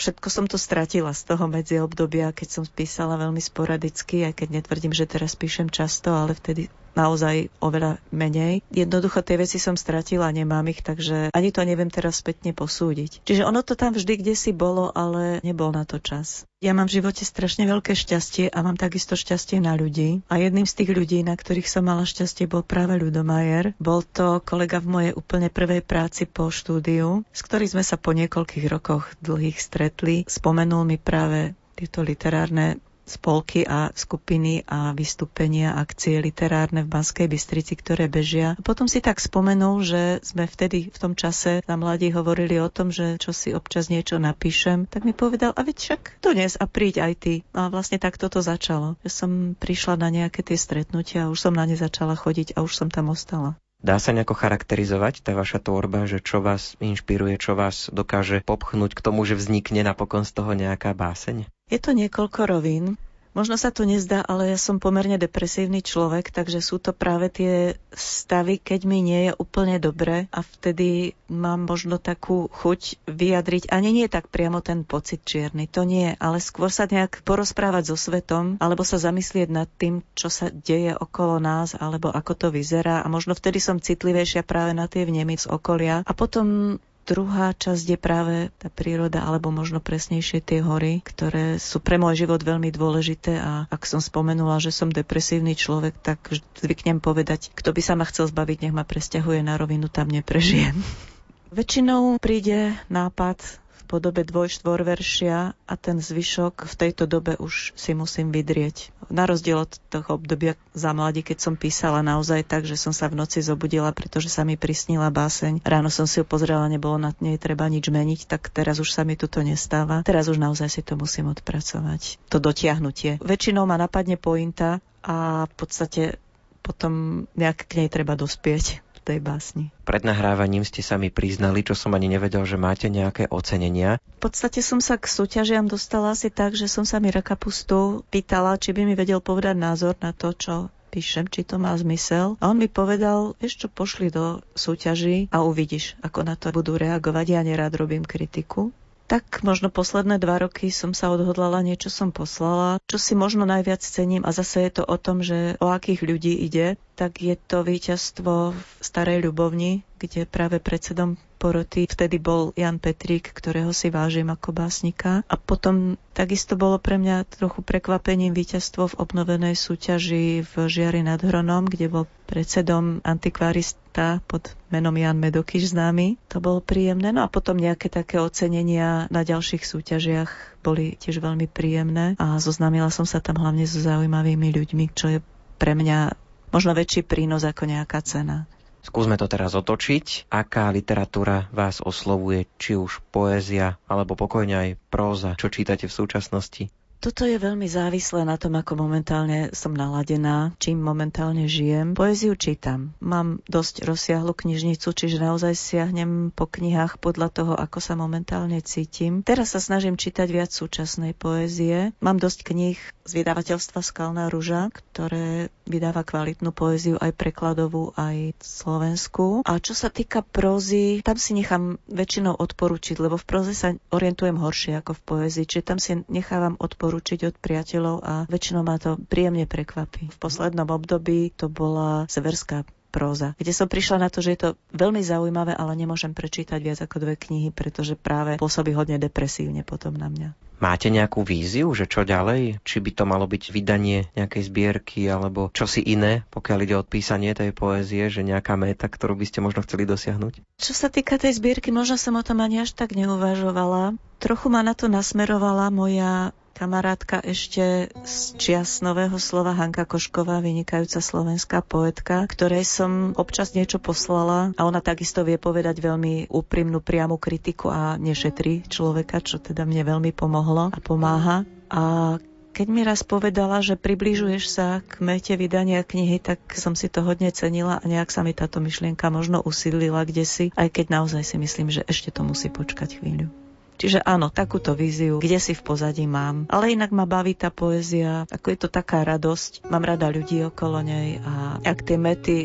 všetko 0.00 0.28
som 0.32 0.44
to 0.48 0.56
stratila 0.56 1.12
z 1.12 1.22
toho 1.28 1.44
medziobdobia, 1.46 2.32
keď 2.32 2.48
som 2.48 2.64
písala 2.64 3.20
veľmi 3.20 3.40
sporadicky, 3.44 4.24
aj 4.24 4.40
keď 4.40 4.48
netvrdím, 4.60 4.96
že 4.96 5.04
teraz 5.04 5.36
píšem 5.36 5.68
často, 5.68 6.16
ale 6.16 6.32
vtedy 6.32 6.72
naozaj 6.96 7.52
oveľa 7.60 8.00
menej. 8.10 8.64
Jednoducho 8.72 9.20
tie 9.20 9.36
veci 9.36 9.60
som 9.60 9.76
stratila, 9.76 10.32
nemám 10.32 10.66
ich, 10.72 10.80
takže 10.80 11.30
ani 11.30 11.52
to 11.52 11.62
neviem 11.62 11.92
teraz 11.92 12.24
spätne 12.24 12.56
posúdiť. 12.56 13.22
Čiže 13.22 13.44
ono 13.44 13.60
to 13.60 13.76
tam 13.76 13.92
vždy 13.92 14.18
kde 14.18 14.34
si 14.34 14.50
bolo, 14.56 14.90
ale 14.90 15.44
nebol 15.44 15.70
na 15.70 15.84
to 15.84 16.00
čas. 16.00 16.48
Ja 16.64 16.72
mám 16.72 16.88
v 16.88 16.98
živote 16.98 17.20
strašne 17.20 17.68
veľké 17.68 17.92
šťastie 17.92 18.48
a 18.48 18.58
mám 18.64 18.80
takisto 18.80 19.12
šťastie 19.12 19.60
na 19.60 19.76
ľudí. 19.76 20.24
A 20.32 20.40
jedným 20.40 20.64
z 20.64 20.72
tých 20.72 20.90
ľudí, 20.96 21.20
na 21.20 21.36
ktorých 21.36 21.68
som 21.68 21.84
mala 21.84 22.08
šťastie, 22.08 22.48
bol 22.48 22.64
práve 22.64 22.96
Ľudomajer. 22.96 23.76
Bol 23.76 24.00
to 24.00 24.40
kolega 24.40 24.80
v 24.80 24.88
mojej 24.88 25.12
úplne 25.12 25.52
prvej 25.52 25.84
práci 25.84 26.24
po 26.24 26.48
štúdiu, 26.48 27.28
s 27.28 27.44
ktorým 27.44 27.68
sme 27.76 27.84
sa 27.84 28.00
po 28.00 28.16
niekoľkých 28.16 28.66
rokoch 28.72 29.04
dlhých 29.20 29.60
stretli. 29.60 30.24
Spomenul 30.24 30.88
mi 30.88 30.96
práve 30.96 31.52
tieto 31.76 32.00
literárne 32.00 32.80
spolky 33.06 33.62
a 33.62 33.94
skupiny 33.94 34.66
a 34.66 34.90
vystúpenia, 34.90 35.78
akcie 35.78 36.18
literárne 36.18 36.82
v 36.82 36.90
Banskej 36.90 37.30
Bystrici, 37.30 37.78
ktoré 37.78 38.10
bežia. 38.10 38.58
Potom 38.66 38.90
si 38.90 38.98
tak 38.98 39.22
spomenul, 39.22 39.86
že 39.86 40.02
sme 40.26 40.50
vtedy 40.50 40.90
v 40.90 40.98
tom 40.98 41.14
čase 41.14 41.62
na 41.70 41.78
mladí 41.78 42.10
hovorili 42.10 42.58
o 42.58 42.66
tom, 42.66 42.90
že 42.90 43.22
čo 43.22 43.30
si 43.30 43.54
občas 43.54 43.86
niečo 43.86 44.18
napíšem, 44.18 44.90
tak 44.90 45.06
mi 45.06 45.14
povedal, 45.14 45.54
a 45.54 45.62
veď 45.62 45.76
však 45.78 46.02
dnes 46.26 46.58
a 46.58 46.66
príď 46.66 47.06
aj 47.06 47.12
ty. 47.22 47.34
A 47.54 47.70
vlastne 47.70 48.02
tak 48.02 48.18
toto 48.18 48.42
začalo. 48.42 48.98
Že 49.06 49.10
som 49.14 49.30
prišla 49.54 49.94
na 50.02 50.10
nejaké 50.10 50.42
tie 50.42 50.58
stretnutia 50.58 51.30
už 51.30 51.38
som 51.38 51.54
na 51.54 51.68
ne 51.68 51.78
začala 51.78 52.18
chodiť 52.18 52.58
a 52.58 52.64
už 52.64 52.72
som 52.74 52.88
tam 52.90 53.12
ostala. 53.12 53.54
Dá 53.76 54.00
sa 54.00 54.16
nejako 54.16 54.34
charakterizovať 54.34 55.20
tá 55.20 55.36
vaša 55.36 55.60
tvorba, 55.60 56.08
že 56.08 56.24
čo 56.24 56.40
vás 56.40 56.74
inšpiruje, 56.80 57.36
čo 57.36 57.52
vás 57.52 57.92
dokáže 57.92 58.40
popchnúť 58.42 58.96
k 58.96 59.04
tomu, 59.04 59.22
že 59.28 59.36
vznikne 59.36 59.84
napokon 59.84 60.24
z 60.24 60.32
toho 60.32 60.56
nejaká 60.56 60.96
báseň? 60.96 61.44
Je 61.66 61.82
to 61.82 61.98
niekoľko 61.98 62.46
rovín. 62.46 62.94
Možno 63.34 63.58
sa 63.58 63.74
to 63.74 63.82
nezdá, 63.82 64.22
ale 64.22 64.54
ja 64.54 64.56
som 64.56 64.78
pomerne 64.78 65.18
depresívny 65.18 65.82
človek, 65.82 66.30
takže 66.30 66.62
sú 66.62 66.78
to 66.78 66.94
práve 66.94 67.26
tie 67.26 67.74
stavy, 67.90 68.62
keď 68.62 68.86
mi 68.86 69.02
nie 69.02 69.28
je 69.28 69.32
úplne 69.34 69.82
dobre 69.82 70.30
a 70.30 70.46
vtedy 70.46 71.18
mám 71.26 71.66
možno 71.66 71.98
takú 71.98 72.46
chuť 72.48 73.10
vyjadriť, 73.10 73.74
ani 73.74 73.90
nie 73.90 74.06
tak 74.06 74.30
priamo 74.30 74.62
ten 74.62 74.86
pocit 74.86 75.26
čierny, 75.26 75.66
to 75.66 75.82
nie, 75.82 76.14
ale 76.22 76.38
skôr 76.38 76.70
sa 76.70 76.86
nejak 76.86 77.26
porozprávať 77.26 77.92
so 77.92 77.96
svetom, 77.98 78.62
alebo 78.62 78.86
sa 78.86 79.02
zamyslieť 79.02 79.50
nad 79.50 79.66
tým, 79.68 80.06
čo 80.14 80.30
sa 80.30 80.54
deje 80.54 80.94
okolo 80.94 81.42
nás, 81.42 81.74
alebo 81.74 82.14
ako 82.14 82.46
to 82.46 82.48
vyzerá 82.54 83.02
a 83.02 83.10
možno 83.10 83.34
vtedy 83.34 83.58
som 83.58 83.82
citlivejšia 83.82 84.46
práve 84.46 84.70
na 84.70 84.86
tie 84.86 85.02
vnemy 85.02 85.34
z 85.34 85.50
okolia 85.50 86.06
a 86.06 86.12
potom 86.14 86.78
Druhá 87.06 87.54
časť 87.54 87.94
je 87.94 87.98
práve 87.98 88.50
tá 88.58 88.66
príroda, 88.66 89.22
alebo 89.22 89.54
možno 89.54 89.78
presnejšie 89.78 90.42
tie 90.42 90.58
hory, 90.58 91.06
ktoré 91.06 91.54
sú 91.62 91.78
pre 91.78 92.02
môj 92.02 92.26
život 92.26 92.42
veľmi 92.42 92.74
dôležité 92.74 93.38
a 93.38 93.70
ak 93.70 93.86
som 93.86 94.02
spomenula, 94.02 94.58
že 94.58 94.74
som 94.74 94.90
depresívny 94.90 95.54
človek, 95.54 95.94
tak 96.02 96.18
zvyknem 96.58 96.98
povedať, 96.98 97.54
kto 97.54 97.70
by 97.70 97.78
sa 97.78 97.94
ma 97.94 98.02
chcel 98.10 98.26
zbaviť, 98.26 98.58
nech 98.66 98.74
ma 98.74 98.82
presťahuje 98.82 99.38
na 99.46 99.54
rovinu, 99.54 99.86
tam 99.86 100.10
neprežijem. 100.10 100.74
Väčšinou 101.56 102.18
príde 102.18 102.74
nápad 102.90 103.38
podobe 103.86 104.26
dvoj-štvorveršia 104.26 105.54
a 105.54 105.74
ten 105.78 106.02
zvyšok 106.02 106.66
v 106.66 106.74
tejto 106.74 107.06
dobe 107.06 107.38
už 107.38 107.72
si 107.78 107.94
musím 107.94 108.34
vydrieť. 108.34 108.90
Na 109.06 109.24
rozdiel 109.24 109.62
od 109.62 109.72
toho 109.88 110.18
obdobia 110.18 110.58
za 110.74 110.90
mladí, 110.90 111.22
keď 111.22 111.38
som 111.38 111.54
písala 111.54 112.02
naozaj 112.02 112.42
tak, 112.42 112.66
že 112.66 112.74
som 112.74 112.90
sa 112.90 113.06
v 113.06 113.22
noci 113.22 113.38
zobudila, 113.38 113.94
pretože 113.94 114.26
sa 114.26 114.42
mi 114.42 114.58
prisnila 114.58 115.14
báseň. 115.14 115.62
Ráno 115.62 115.88
som 115.94 116.10
si 116.10 116.18
ju 116.18 116.26
pozrela, 116.26 116.66
nebolo 116.66 116.98
na 116.98 117.14
nej 117.22 117.38
treba 117.38 117.70
nič 117.70 117.86
meniť, 117.86 118.26
tak 118.26 118.50
teraz 118.50 118.82
už 118.82 118.90
sa 118.90 119.06
mi 119.06 119.14
toto 119.14 119.40
nestáva. 119.46 120.02
Teraz 120.02 120.26
už 120.26 120.42
naozaj 120.42 120.68
si 120.68 120.82
to 120.82 120.98
musím 120.98 121.30
odpracovať. 121.30 122.18
To 122.34 122.42
dotiahnutie. 122.42 123.22
Väčšinou 123.22 123.64
ma 123.64 123.78
napadne 123.78 124.18
pointa 124.18 124.82
a 125.06 125.46
v 125.46 125.54
podstate 125.54 126.18
potom 126.66 127.24
nejak 127.38 127.70
k 127.70 127.72
nej 127.78 127.88
treba 127.88 128.18
dospieť 128.18 128.82
tej 129.06 129.22
básni. 129.22 129.70
Pred 129.86 130.02
nahrávaním 130.02 130.66
ste 130.66 130.82
sa 130.82 130.98
mi 130.98 131.14
priznali, 131.14 131.62
čo 131.62 131.78
som 131.78 131.94
ani 131.94 132.10
nevedel, 132.10 132.42
že 132.42 132.58
máte 132.58 132.90
nejaké 132.90 133.30
ocenenia. 133.30 134.02
V 134.18 134.26
podstate 134.26 134.58
som 134.58 134.82
sa 134.82 134.98
k 134.98 135.06
súťažiam 135.06 135.70
dostala 135.70 136.10
asi 136.10 136.26
tak, 136.34 136.58
že 136.58 136.66
som 136.66 136.82
sa 136.82 136.98
Mira 136.98 137.22
Kapustu 137.22 138.02
pýtala, 138.10 138.58
či 138.58 138.74
by 138.74 138.82
mi 138.82 138.98
vedel 138.98 139.22
povedať 139.22 139.54
názor 139.54 139.94
na 140.02 140.10
to, 140.10 140.34
čo 140.34 140.54
píšem, 140.90 141.28
či 141.28 141.44
to 141.44 141.60
má 141.60 141.76
zmysel. 141.76 142.40
A 142.40 142.48
on 142.48 142.56
mi 142.56 142.72
povedal, 142.72 143.36
ešte 143.38 143.68
pošli 143.68 144.08
do 144.08 144.40
súťaží 144.56 145.28
a 145.28 145.44
uvidíš, 145.44 145.94
ako 146.00 146.24
na 146.24 146.34
to 146.40 146.48
budú 146.50 146.80
reagovať. 146.80 147.36
Ja 147.36 147.44
nerád 147.44 147.76
robím 147.76 148.02
kritiku. 148.02 148.72
Tak 149.06 149.46
možno 149.46 149.70
posledné 149.70 150.18
dva 150.18 150.42
roky 150.42 150.74
som 150.74 150.90
sa 150.90 151.14
odhodlala, 151.14 151.62
niečo 151.62 151.94
som 151.94 152.10
poslala. 152.10 152.82
Čo 152.90 152.98
si 152.98 153.14
možno 153.14 153.46
najviac 153.46 153.78
cením, 153.78 154.26
a 154.26 154.34
zase 154.34 154.66
je 154.66 154.82
to 154.82 154.84
o 154.84 154.96
tom, 154.98 155.22
že 155.22 155.54
o 155.62 155.70
akých 155.70 156.02
ľudí 156.02 156.34
ide, 156.42 156.74
tak 156.98 157.22
je 157.22 157.38
to 157.38 157.62
víťazstvo 157.62 158.50
v 158.50 158.60
Starej 158.82 159.22
Ľubovni, 159.22 159.86
kde 160.02 160.26
práve 160.26 160.58
predsedom 160.58 161.14
poroty 161.46 161.86
vtedy 161.86 162.18
bol 162.18 162.50
Jan 162.58 162.82
Petrík, 162.82 163.30
ktorého 163.30 163.70
si 163.70 163.86
vážim 163.94 164.26
ako 164.26 164.50
básnika. 164.50 165.22
A 165.30 165.38
potom 165.38 165.94
takisto 166.10 166.58
bolo 166.58 166.82
pre 166.82 166.98
mňa 166.98 167.22
trochu 167.30 167.62
prekvapením 167.62 168.34
víťazstvo 168.34 168.90
v 168.90 168.98
obnovenej 168.98 169.54
súťaži 169.54 170.42
v 170.42 170.52
Žiari 170.66 171.06
nad 171.06 171.22
Hronom, 171.22 171.70
kde 171.70 171.86
bol 171.86 172.10
predsedom 172.26 172.98
antikvárista 173.06 174.18
pod 174.26 174.58
menom 174.74 174.98
Jan 174.98 175.22
Medokyš 175.22 175.70
známy. 175.70 176.18
To 176.34 176.42
bolo 176.42 176.58
príjemné. 176.58 177.14
No 177.14 177.22
a 177.22 177.30
potom 177.30 177.54
nejaké 177.54 177.94
také 177.94 178.18
ocenenia 178.18 179.06
na 179.14 179.22
ďalších 179.22 179.62
súťažiach 179.62 180.58
boli 180.66 180.98
tiež 180.98 181.22
veľmi 181.22 181.46
príjemné 181.46 182.18
a 182.18 182.42
zoznámila 182.42 182.90
som 182.90 183.06
sa 183.06 183.22
tam 183.22 183.38
hlavne 183.38 183.70
so 183.70 183.78
zaujímavými 183.78 184.50
ľuďmi, 184.50 184.84
čo 184.98 185.14
je 185.14 185.18
pre 185.62 185.78
mňa 185.78 186.10
možno 186.50 186.74
väčší 186.74 187.06
prínos 187.06 187.46
ako 187.46 187.70
nejaká 187.70 188.02
cena. 188.02 188.50
Skúsme 188.86 189.18
to 189.18 189.26
teraz 189.26 189.58
otočiť. 189.58 190.30
Aká 190.30 190.70
literatúra 190.70 191.50
vás 191.50 191.82
oslovuje, 191.82 192.46
či 192.54 192.78
už 192.78 193.02
poézia, 193.10 193.82
alebo 193.90 194.14
pokojne 194.14 194.54
aj 194.54 194.70
próza, 194.86 195.34
čo 195.34 195.50
čítate 195.50 195.90
v 195.90 195.96
súčasnosti? 195.98 196.70
Toto 196.96 197.28
je 197.28 197.36
veľmi 197.36 197.68
závislé 197.68 198.24
na 198.24 198.40
tom, 198.40 198.56
ako 198.56 198.80
momentálne 198.80 199.52
som 199.52 199.76
naladená, 199.76 200.56
čím 200.56 200.80
momentálne 200.80 201.44
žijem. 201.44 201.92
Poéziu 201.92 202.32
čítam. 202.34 202.96
Mám 203.04 203.44
dosť 203.44 203.84
rozsiahlu 203.84 204.32
knižnicu, 204.32 204.88
čiže 204.96 205.20
naozaj 205.20 205.52
siahnem 205.52 206.32
po 206.32 206.48
knihách 206.48 206.96
podľa 206.96 207.28
toho, 207.28 207.52
ako 207.52 207.78
sa 207.84 208.00
momentálne 208.00 208.58
cítim. 208.64 209.20
Teraz 209.20 209.52
sa 209.52 209.60
snažím 209.60 210.00
čítať 210.00 210.28
viac 210.32 210.50
súčasnej 210.50 211.12
poézie. 211.12 211.92
Mám 212.00 212.16
dosť 212.16 212.48
kníh 212.48 212.80
z 213.06 213.12
vydavateľstva 213.12 213.80
Skalná 213.84 214.32
ruža, 214.32 214.72
ktoré 214.72 215.52
vydáva 215.68 216.02
kvalitnú 216.02 216.50
poéziu 216.50 216.96
aj 216.98 217.14
prekladovú, 217.14 217.92
aj 217.94 218.34
slovenskú. 218.40 219.46
A 219.46 219.60
čo 219.62 219.76
sa 219.76 219.92
týka 219.92 220.24
prózy, 220.24 221.04
tam 221.06 221.20
si 221.20 221.36
nechám 221.36 221.78
väčšinou 221.86 222.34
odporučiť, 222.34 222.96
lebo 222.98 223.14
v 223.14 223.26
próze 223.28 223.52
sa 223.54 223.76
orientujem 223.94 224.40
horšie 224.40 224.80
ako 224.80 224.96
v 224.96 225.04
poézii, 225.06 225.46
čiže 225.46 225.68
tam 225.68 225.78
si 225.78 226.02
nechávam 226.10 226.58
odporučiť 226.58 226.85
odporučiť 226.86 227.20
od 227.26 227.34
priateľov 227.42 227.96
a 228.06 228.14
väčšinou 228.30 228.62
ma 228.62 228.78
to 228.78 228.94
príjemne 229.10 229.50
prekvapí. 229.50 230.06
V 230.06 230.18
poslednom 230.22 230.70
období 230.70 231.34
to 231.34 231.50
bola 231.50 232.06
severská 232.06 232.62
próza, 232.94 233.34
kde 233.36 233.52
som 233.52 233.66
prišla 233.66 234.06
na 234.06 234.08
to, 234.08 234.22
že 234.22 234.32
je 234.32 234.40
to 234.40 234.50
veľmi 234.72 235.02
zaujímavé, 235.02 235.52
ale 235.52 235.76
nemôžem 235.76 236.14
prečítať 236.16 236.62
viac 236.62 236.78
ako 236.80 237.02
dve 237.02 237.14
knihy, 237.18 237.52
pretože 237.52 237.98
práve 237.98 238.38
pôsobí 238.40 238.72
hodne 238.72 238.96
depresívne 238.96 239.66
potom 239.66 239.92
na 239.92 240.08
mňa. 240.08 240.30
Máte 240.56 240.88
nejakú 240.88 241.20
víziu, 241.20 241.68
že 241.76 241.84
čo 241.84 242.08
ďalej? 242.08 242.64
Či 242.64 242.80
by 242.80 242.90
to 242.96 243.04
malo 243.04 243.28
byť 243.28 243.52
vydanie 243.52 244.08
nejakej 244.16 244.42
zbierky 244.48 245.04
alebo 245.04 245.52
čosi 245.52 245.84
iné, 245.84 246.24
pokiaľ 246.32 246.58
ide 246.64 246.74
o 246.80 246.86
písanie 246.86 247.36
tej 247.36 247.52
poézie, 247.52 248.08
že 248.08 248.24
nejaká 248.24 248.56
meta, 248.56 248.88
ktorú 248.88 249.20
by 249.20 249.28
ste 249.28 249.44
možno 249.44 249.60
chceli 249.68 249.84
dosiahnuť? 249.84 250.40
Čo 250.56 250.72
sa 250.72 250.88
týka 250.88 251.20
tej 251.20 251.36
zbierky, 251.36 251.68
možno 251.68 252.00
som 252.00 252.16
o 252.16 252.24
tom 252.24 252.40
ani 252.40 252.64
až 252.64 252.72
tak 252.72 252.96
neuvažovala. 252.96 254.00
Trochu 254.16 254.48
ma 254.48 254.64
na 254.64 254.72
to 254.72 254.88
nasmerovala 254.88 255.68
moja 255.68 256.32
kamarátka 256.56 257.20
ešte 257.20 257.92
z 257.92 258.16
čias 258.40 258.80
nového 258.80 259.20
slova 259.20 259.52
Hanka 259.52 259.84
Košková, 259.84 260.40
vynikajúca 260.40 261.04
slovenská 261.04 261.60
poetka, 261.60 262.24
ktorej 262.24 262.64
som 262.64 263.12
občas 263.20 263.52
niečo 263.52 263.76
poslala 263.76 264.56
a 264.56 264.64
ona 264.64 264.80
takisto 264.80 265.20
vie 265.20 265.36
povedať 265.36 265.84
veľmi 265.84 266.32
úprimnú 266.32 266.80
priamu 266.80 267.20
kritiku 267.20 267.68
a 267.68 268.00
nešetrí 268.00 268.64
človeka, 268.72 269.20
čo 269.20 269.36
teda 269.36 269.68
mne 269.68 269.84
veľmi 269.84 270.16
pomohlo 270.16 270.72
a 270.72 270.78
pomáha. 270.80 271.44
A 271.68 272.16
keď 272.56 272.66
mi 272.72 272.80
raz 272.88 273.04
povedala, 273.04 273.60
že 273.60 273.76
približuješ 273.76 274.44
sa 274.48 274.80
k 274.80 275.04
mete 275.04 275.36
vydania 275.36 275.84
knihy, 275.84 276.16
tak 276.24 276.40
som 276.56 276.72
si 276.72 276.88
to 276.88 277.04
hodne 277.04 277.28
cenila 277.36 277.76
a 277.76 277.84
nejak 277.84 278.08
sa 278.08 278.24
mi 278.24 278.32
táto 278.32 278.64
myšlienka 278.64 279.12
možno 279.12 279.44
usídlila 279.44 280.08
kde 280.08 280.24
si, 280.24 280.44
aj 280.56 280.72
keď 280.72 280.88
naozaj 280.88 281.20
si 281.20 281.36
myslím, 281.36 281.68
že 281.68 281.84
ešte 281.84 282.08
to 282.08 282.24
musí 282.24 282.48
počkať 282.48 282.96
chvíľu. 282.96 283.45
Čiže 283.76 284.00
áno, 284.02 284.32
takúto 284.32 284.72
víziu, 284.72 285.20
kde 285.20 285.36
si 285.36 285.52
v 285.52 285.62
pozadí 285.62 286.08
mám. 286.08 286.48
Ale 286.48 286.72
inak 286.72 286.90
ma 286.90 287.04
baví 287.04 287.36
tá 287.36 287.52
poézia, 287.52 288.24
ako 288.28 288.46
je 288.52 288.58
to 288.58 288.68
taká 288.72 289.04
radosť. 289.04 289.68
Mám 289.68 289.84
rada 289.84 290.08
ľudí 290.08 290.40
okolo 290.48 290.80
nej 290.80 291.20
a 291.20 291.60
ak 291.60 291.78
tie 291.84 292.00
mety 292.00 292.36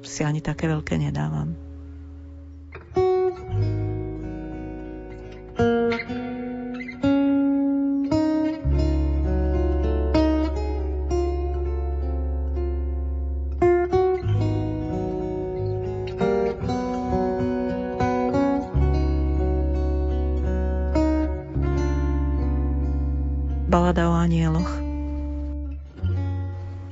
si 0.00 0.20
ani 0.24 0.40
také 0.40 0.66
veľké 0.66 0.96
nedávam. 0.96 1.69
Anieloch. 24.20 24.68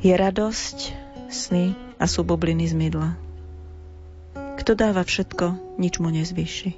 Je 0.00 0.14
radosť, 0.14 0.78
sny 1.28 1.76
a 2.00 2.04
sú 2.08 2.24
bubliny 2.24 2.64
z 2.64 2.74
mydla. 2.78 3.18
Kto 4.58 4.72
dáva 4.78 5.04
všetko, 5.04 5.76
nič 5.76 6.00
mu 6.00 6.08
nezvýši. 6.08 6.70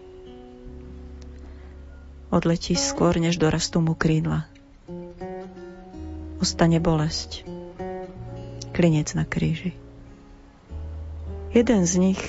Odletí 2.31 2.79
skôr, 2.79 3.19
než 3.19 3.43
dorastú 3.43 3.83
mu 3.83 3.99
krídla. 3.99 4.47
Ostane 6.39 6.79
bolesť. 6.79 7.45
Klinec 8.71 9.13
na 9.19 9.27
kríži. 9.27 9.75
Jeden 11.51 11.83
z 11.85 11.95
nich 11.99 12.23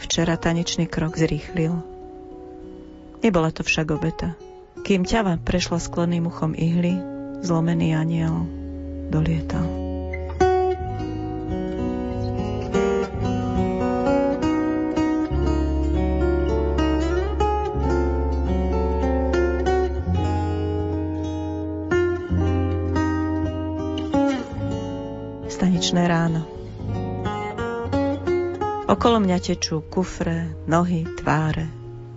včera 0.00 0.40
tanečný 0.40 0.88
krok 0.88 1.20
zrýchlil. 1.20 1.84
Nebola 3.20 3.52
to 3.52 3.60
však 3.60 3.92
obeta. 3.92 4.32
Kým 4.84 5.04
ťava 5.04 5.36
prešla 5.36 5.80
skleným 5.80 6.32
uchom 6.32 6.56
ihly, 6.56 7.13
zlomený 7.44 7.92
aniel 7.92 8.48
dolietal. 9.12 9.68
Staničné 25.52 26.08
ráno. 26.08 26.48
Okolo 28.88 29.20
mňa 29.20 29.36
tečú 29.44 29.84
kufre, 29.84 30.48
nohy, 30.64 31.04
tváre. 31.20 31.68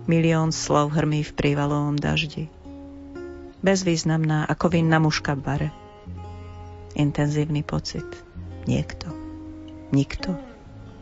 Milión 0.08 0.56
slov 0.56 0.96
hrmí 0.96 1.20
v 1.20 1.32
prívalovom 1.36 2.00
daždi 2.00 2.48
bezvýznamná 3.62 4.46
ako 4.46 4.70
vinná 4.70 4.98
muška 5.02 5.34
v 5.34 5.40
bare. 5.42 5.68
Intenzívny 6.98 7.62
pocit. 7.62 8.06
Niekto. 8.66 9.08
Nikto. 9.94 10.34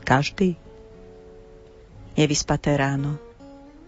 Každý. 0.06 0.56
Nevyspaté 2.16 2.78
ráno. 2.78 3.18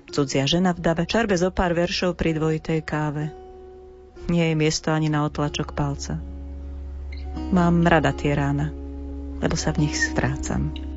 Cudzia 0.09 0.49
žena 0.49 0.73
v 0.73 0.81
dave, 0.81 1.05
čarbe 1.05 1.37
zo 1.37 1.53
pár 1.53 1.77
veršov 1.77 2.17
pri 2.17 2.33
dvojitej 2.33 2.81
káve. 2.81 3.29
Nie 4.29 4.53
je 4.53 4.57
miesto 4.57 4.89
ani 4.93 5.13
na 5.13 5.25
otlačok 5.29 5.77
palca. 5.77 6.17
Mám 7.53 7.85
rada 7.85 8.13
tie 8.17 8.33
rána, 8.33 8.73
lebo 9.41 9.55
sa 9.57 9.73
v 9.73 9.89
nich 9.89 9.95
strácam. 9.97 10.88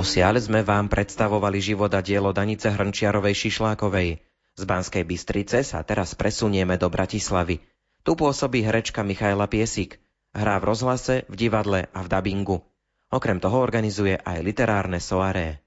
Doposiaľ 0.00 0.40
sme 0.40 0.64
vám 0.64 0.88
predstavovali 0.88 1.60
život 1.60 1.92
a 1.92 2.00
dielo 2.00 2.32
Danice 2.32 2.72
Hrnčiarovej 2.72 3.36
Šišlákovej. 3.36 4.24
Z 4.56 4.62
Banskej 4.64 5.04
Bystrice 5.04 5.60
sa 5.60 5.84
teraz 5.84 6.16
presunieme 6.16 6.80
do 6.80 6.88
Bratislavy. 6.88 7.60
Tu 8.00 8.16
pôsobí 8.16 8.64
herečka 8.64 9.04
Michaela 9.04 9.44
Piesik. 9.44 10.00
Hrá 10.32 10.56
v 10.56 10.72
rozhlase, 10.72 11.28
v 11.28 11.34
divadle 11.36 11.84
a 11.92 12.00
v 12.00 12.08
dabingu. 12.08 12.64
Okrem 13.12 13.44
toho 13.44 13.60
organizuje 13.60 14.16
aj 14.16 14.40
literárne 14.40 15.04
soaré. 15.04 15.60